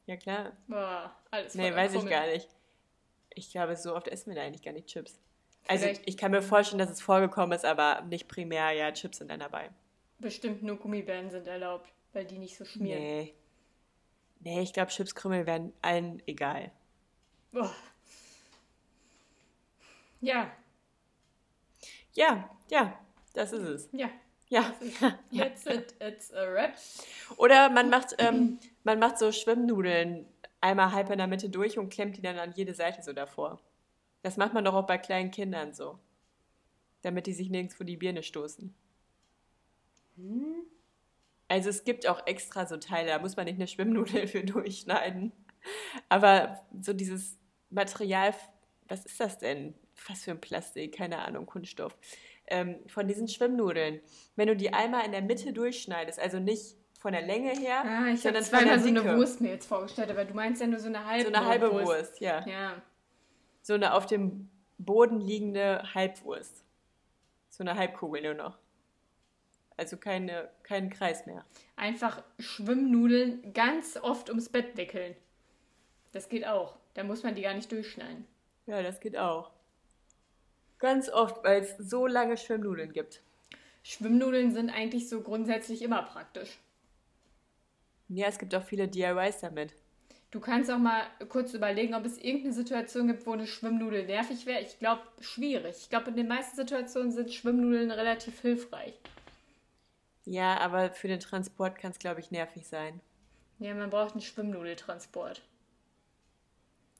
[0.06, 0.52] Ja, klar.
[0.68, 2.12] Boah, alles Nee, weiß ich Krummel.
[2.12, 2.48] gar nicht.
[3.34, 5.18] Ich glaube, so oft essen wir da eigentlich gar nicht Chips.
[5.66, 9.18] Also Vielleicht- ich kann mir vorstellen, dass es vorgekommen ist, aber nicht primär, ja, Chips
[9.18, 9.70] sind dann dabei.
[10.20, 13.02] Bestimmt nur Gummibären sind erlaubt, weil die nicht so schmieren.
[13.02, 13.34] Nee.
[14.40, 16.70] Nee, ich glaube, Chipskrümel wären allen egal.
[17.50, 17.74] Boah.
[20.20, 20.50] Ja,
[22.14, 22.98] Ja, ja,
[23.36, 23.88] das ist es.
[23.92, 24.08] ja.
[24.48, 24.72] Ja.
[25.36, 25.96] That's it.
[25.98, 26.76] It's a wrap.
[27.36, 30.24] Oder man macht, ähm, man macht so Schwimmnudeln
[30.60, 33.60] einmal halb in der Mitte durch und klemmt die dann an jede Seite so davor.
[34.22, 35.98] Das macht man doch auch bei kleinen Kindern so.
[37.02, 38.72] Damit die sich nirgends vor die Birne stoßen.
[41.48, 45.32] Also es gibt auch extra so Teile, da muss man nicht eine Schwimmnudel für durchschneiden.
[46.08, 47.36] Aber so dieses
[47.70, 48.32] Material,
[48.88, 49.74] was ist das denn?
[50.06, 50.94] Was für ein Plastik?
[50.94, 51.96] Keine Ahnung, Kunststoff.
[52.48, 54.00] Ähm, von diesen Schwimmnudeln.
[54.36, 58.06] Wenn du die einmal in der Mitte durchschneidest, also nicht von der Länge her, Ah,
[58.06, 59.16] ich habe sondern von der so eine.
[59.16, 61.72] Wurst mir jetzt vorgestellt, aber du meinst ja nur so eine halbe So eine halbe
[61.72, 62.46] Wurst, ja.
[62.46, 62.82] Ja.
[63.62, 66.64] So eine auf dem Boden liegende Halbwurst.
[67.48, 68.58] So eine Halbkugel nur noch.
[69.76, 71.44] Also keine, keinen Kreis mehr.
[71.74, 75.14] Einfach Schwimmnudeln ganz oft ums Bett wickeln.
[76.12, 76.76] Das geht auch.
[76.94, 78.26] Da muss man die gar nicht durchschneiden.
[78.66, 79.50] Ja, das geht auch.
[80.78, 83.22] Ganz oft, weil es so lange Schwimmnudeln gibt.
[83.82, 86.58] Schwimmnudeln sind eigentlich so grundsätzlich immer praktisch.
[88.08, 89.74] Ja, es gibt auch viele DIYs damit.
[90.30, 94.44] Du kannst auch mal kurz überlegen, ob es irgendeine Situation gibt, wo eine Schwimmnudel nervig
[94.44, 94.60] wäre.
[94.60, 95.76] Ich glaube, schwierig.
[95.80, 98.94] Ich glaube, in den meisten Situationen sind Schwimmnudeln relativ hilfreich.
[100.24, 103.00] Ja, aber für den Transport kann es, glaube ich, nervig sein.
[103.60, 105.40] Ja, man braucht einen Schwimmnudeltransport.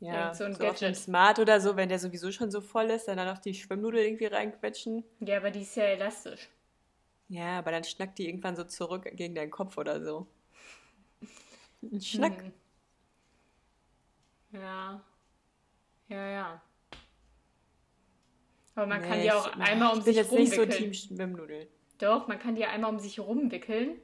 [0.01, 0.97] Ja, so ein so auf Gadget.
[0.97, 4.01] Smart oder so, wenn der sowieso schon so voll ist, dann, dann noch die Schwimmnudel
[4.05, 5.05] irgendwie reinquetschen.
[5.20, 6.49] Ja, aber die ist ja elastisch.
[7.28, 10.26] Ja, aber dann schnackt die irgendwann so zurück gegen deinen Kopf oder so.
[11.82, 12.38] Ein Schnack.
[12.42, 12.53] Hm.
[14.53, 15.01] Ja.
[16.09, 16.62] Ja, ja.
[18.74, 20.61] Aber man kann Nee, die auch ich- einmal um ich bin sich jetzt nicht so
[20.61, 20.92] rumwickeln.
[20.92, 21.68] Team Schwimmnudel.
[21.99, 23.99] Doch, man kann die einmal um sich rumwickeln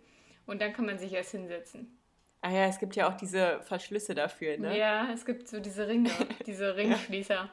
[0.46, 1.98] und dann kann man sich erst hinsetzen.
[2.44, 4.76] Ah ja, es gibt ja auch diese Verschlüsse dafür, ne?
[4.76, 6.10] Ja, es gibt so diese Ringe,
[6.46, 7.48] diese Ringschließer.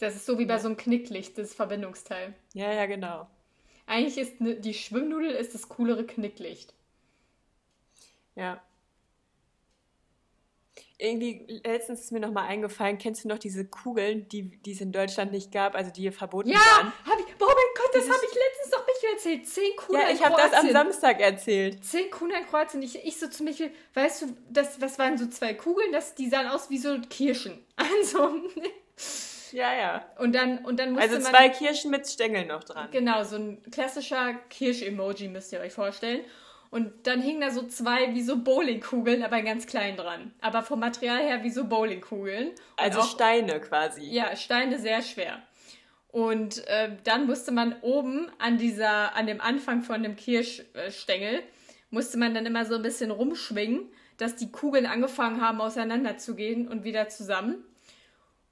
[0.00, 2.34] Das ist so wie bei so einem Knicklicht, das Verbindungsteil.
[2.54, 3.28] Ja, ja, genau.
[3.86, 6.74] Eigentlich ist ne, die Schwimmnudel ist das coolere Knicklicht.
[8.34, 8.60] Ja.
[10.98, 14.90] Irgendwie, letztens ist mir nochmal eingefallen, kennst du noch diese Kugeln, die, die es in
[14.92, 16.92] Deutschland nicht gab, also die hier verboten Ja, waren?
[17.04, 19.48] hab ich, oh mein Gott, das habe ich letztens noch Michael erzählt.
[19.48, 20.70] Zehn Kugeln Ja, in ich habe das am.
[20.70, 21.84] Samstag erzählt.
[21.84, 22.82] Zehn Kugeln in Kroatien.
[22.82, 25.92] Ich, ich so zu Michael, weißt du, das, was waren so zwei Kugeln?
[25.92, 27.64] Das, die sahen aus wie so Kirschen.
[27.76, 28.30] Also,
[29.52, 30.04] Ja, ja.
[30.18, 31.32] und dann, und dann musste Also man...
[31.32, 32.88] zwei Kirschen mit Stängeln noch dran.
[32.90, 36.20] Genau, so ein klassischer Kirsch-Emoji müsst ihr euch vorstellen.
[36.70, 40.34] Und dann hingen da so zwei wie so Bowlingkugeln, aber ganz klein dran.
[40.40, 42.48] Aber vom Material her wie so Bowlingkugeln.
[42.48, 44.02] Und Also auch, Steine quasi.
[44.06, 45.40] Ja, Steine sehr schwer.
[46.14, 51.42] Und äh, dann musste man oben an dieser, an dem Anfang von dem Kirschstängel,
[51.90, 56.84] musste man dann immer so ein bisschen rumschwingen, dass die Kugeln angefangen haben auseinanderzugehen und
[56.84, 57.64] wieder zusammen.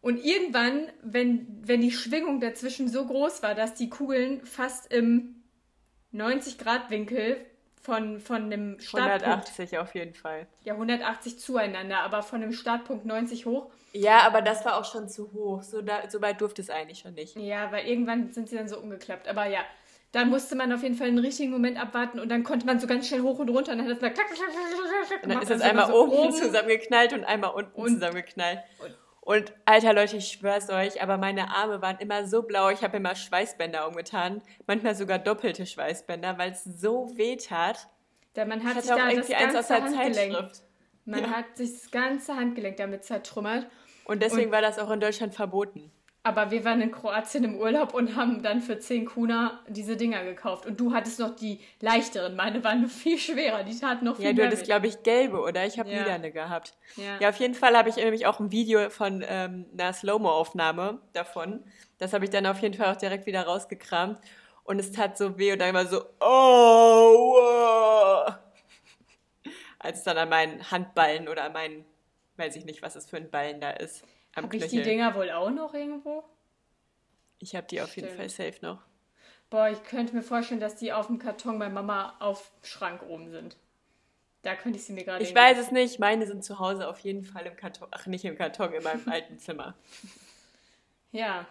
[0.00, 5.36] Und irgendwann, wenn, wenn die Schwingung dazwischen so groß war, dass die Kugeln fast im
[6.12, 7.46] 90-Grad-Winkel
[7.80, 10.48] von, von dem Startpunkt, 180 auf jeden Fall.
[10.64, 15.08] ja 180 zueinander, aber von dem Startpunkt 90 hoch, Ja, aber das war auch schon
[15.08, 15.62] zu hoch.
[15.62, 17.36] So, da, so weit durfte es eigentlich schon nicht.
[17.36, 19.28] Ja, weil irgendwann sind sie dann so umgeklappt.
[19.28, 19.60] Aber ja,
[20.12, 22.86] da musste man auf jeden Fall einen richtigen Moment abwarten und dann konnte man so
[22.86, 25.22] ganz schnell hoch und runter und dann hat es klack, klack, klack, klack, klack, klack
[25.24, 28.60] Und dann ist es Also einmal so oben zusammengeknallt und einmal unten Und- zusammengeknallt.
[28.78, 32.70] und- Und alter Leute, ich schwör's euch, aber meine Arme waren immer so blau.
[32.70, 37.88] Ich habe immer Schweißbänder umgetan, manchmal sogar doppelte Schweißbänder, weil es so weh tat.
[38.34, 40.50] Da man hat Ich sich da das irgendwie eins aus ganze der Handgelenk,
[41.04, 41.30] man Ja.
[41.30, 43.66] hat sich das ganze Handgelenk damit zertrümmert.
[44.04, 45.90] Und deswegen Und- war das auch in Deutschland verboten.
[46.24, 50.22] Aber wir waren in Kroatien im Urlaub und haben dann für 10 Kuna diese Dinger
[50.22, 50.66] gekauft.
[50.66, 52.36] Und du hattest noch die leichteren.
[52.36, 53.64] Meine waren viel schwerer.
[53.64, 55.66] Die taten noch viel Ja, du hattest, glaube ich, gelbe, oder?
[55.66, 56.02] Ich habe Ja.
[56.04, 56.74] lilane gehabt.
[56.94, 57.18] Ja.
[57.18, 61.64] Ja, auf jeden Fall habe ich nämlich auch ein Video von ähm, einer Slow-Mo-Aufnahme davon.
[61.98, 64.20] Das habe ich dann auf jeden Fall auch direkt wieder rausgekramt.
[64.62, 68.34] Und es tat so weh und dann immer so, oh, wow.
[69.80, 71.84] Als es dann an meinen Handballen oder an meinen,
[72.42, 75.30] weiß ich nicht, was es für ein Ballen da ist, Habe ich die Dinger wohl
[75.30, 76.24] auch noch irgendwo?
[77.38, 78.34] Ich habe die auf jeden Stimmt.
[78.34, 78.82] Fall safe noch.
[79.50, 83.30] Boah, ich könnte mir vorstellen, dass die auf dem Karton bei Mama auf Schrank oben
[83.30, 83.56] sind.
[84.42, 86.98] Da könnte ich sie mir gerade Ich weiß es nicht, meine sind zu Hause auf
[87.00, 89.74] jeden Fall im Karton, ach nicht im Karton, in meinem alten Zimmer.
[91.12, 91.46] Ja,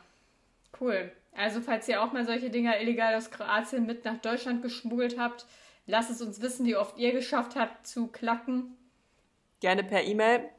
[0.81, 1.11] cool.
[1.33, 5.45] Also, falls ihr auch mal solche Dinger illegal aus Kroatien mit nach Deutschland geschmuggelt habt,
[5.85, 8.75] lasst es uns wissen, wie oft ihr geschafft habt zu klacken.
[9.61, 10.49] Gerne per E-Mail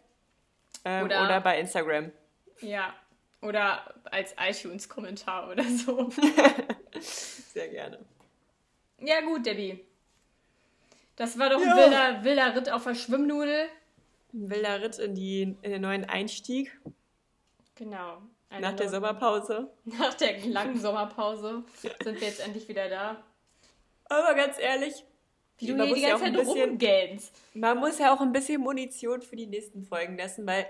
[0.85, 2.12] ähm, Oder- oder, bei Instagram.
[2.61, 2.95] Ja.
[3.41, 6.11] Oder als iTunes-Kommentar oder so.
[7.01, 7.99] Sehr gerne.
[9.01, 9.85] ja, gut, Debbie.
[11.16, 11.76] Das war doch ein Ja.
[11.76, 13.68] wilder, wilder Ritt auf der Schwimmnudel.
[14.33, 16.78] Ein wilder Ritt in, die, in den neuen Einstieg
[17.74, 18.22] Genau.
[18.49, 19.70] Eine nach der Sommerpause.
[19.85, 21.64] Nach der langen Sommerpause
[22.03, 23.22] sind wir jetzt endlich wieder da.
[24.05, 25.05] Aber ganz ehrlich,
[25.62, 27.40] Wie du man hier die muss ja ganze auch ein Zeit bisschen- rumgähnst.
[27.54, 30.66] man muss ja auch ein bisschen Munition für die nächsten Folgen lassen, weil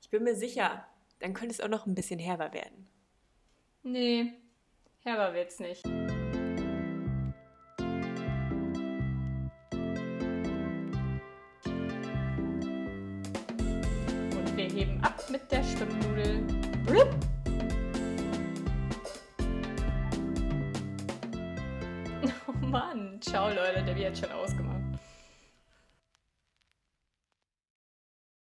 [0.00, 0.86] ich bin mir sicher,
[1.18, 2.86] dann könnte es auch noch ein bisschen herber werden.
[3.82, 4.32] Nee,
[5.04, 5.82] herber wird's nicht.
[24.18, 24.65] Schon ausgemacht.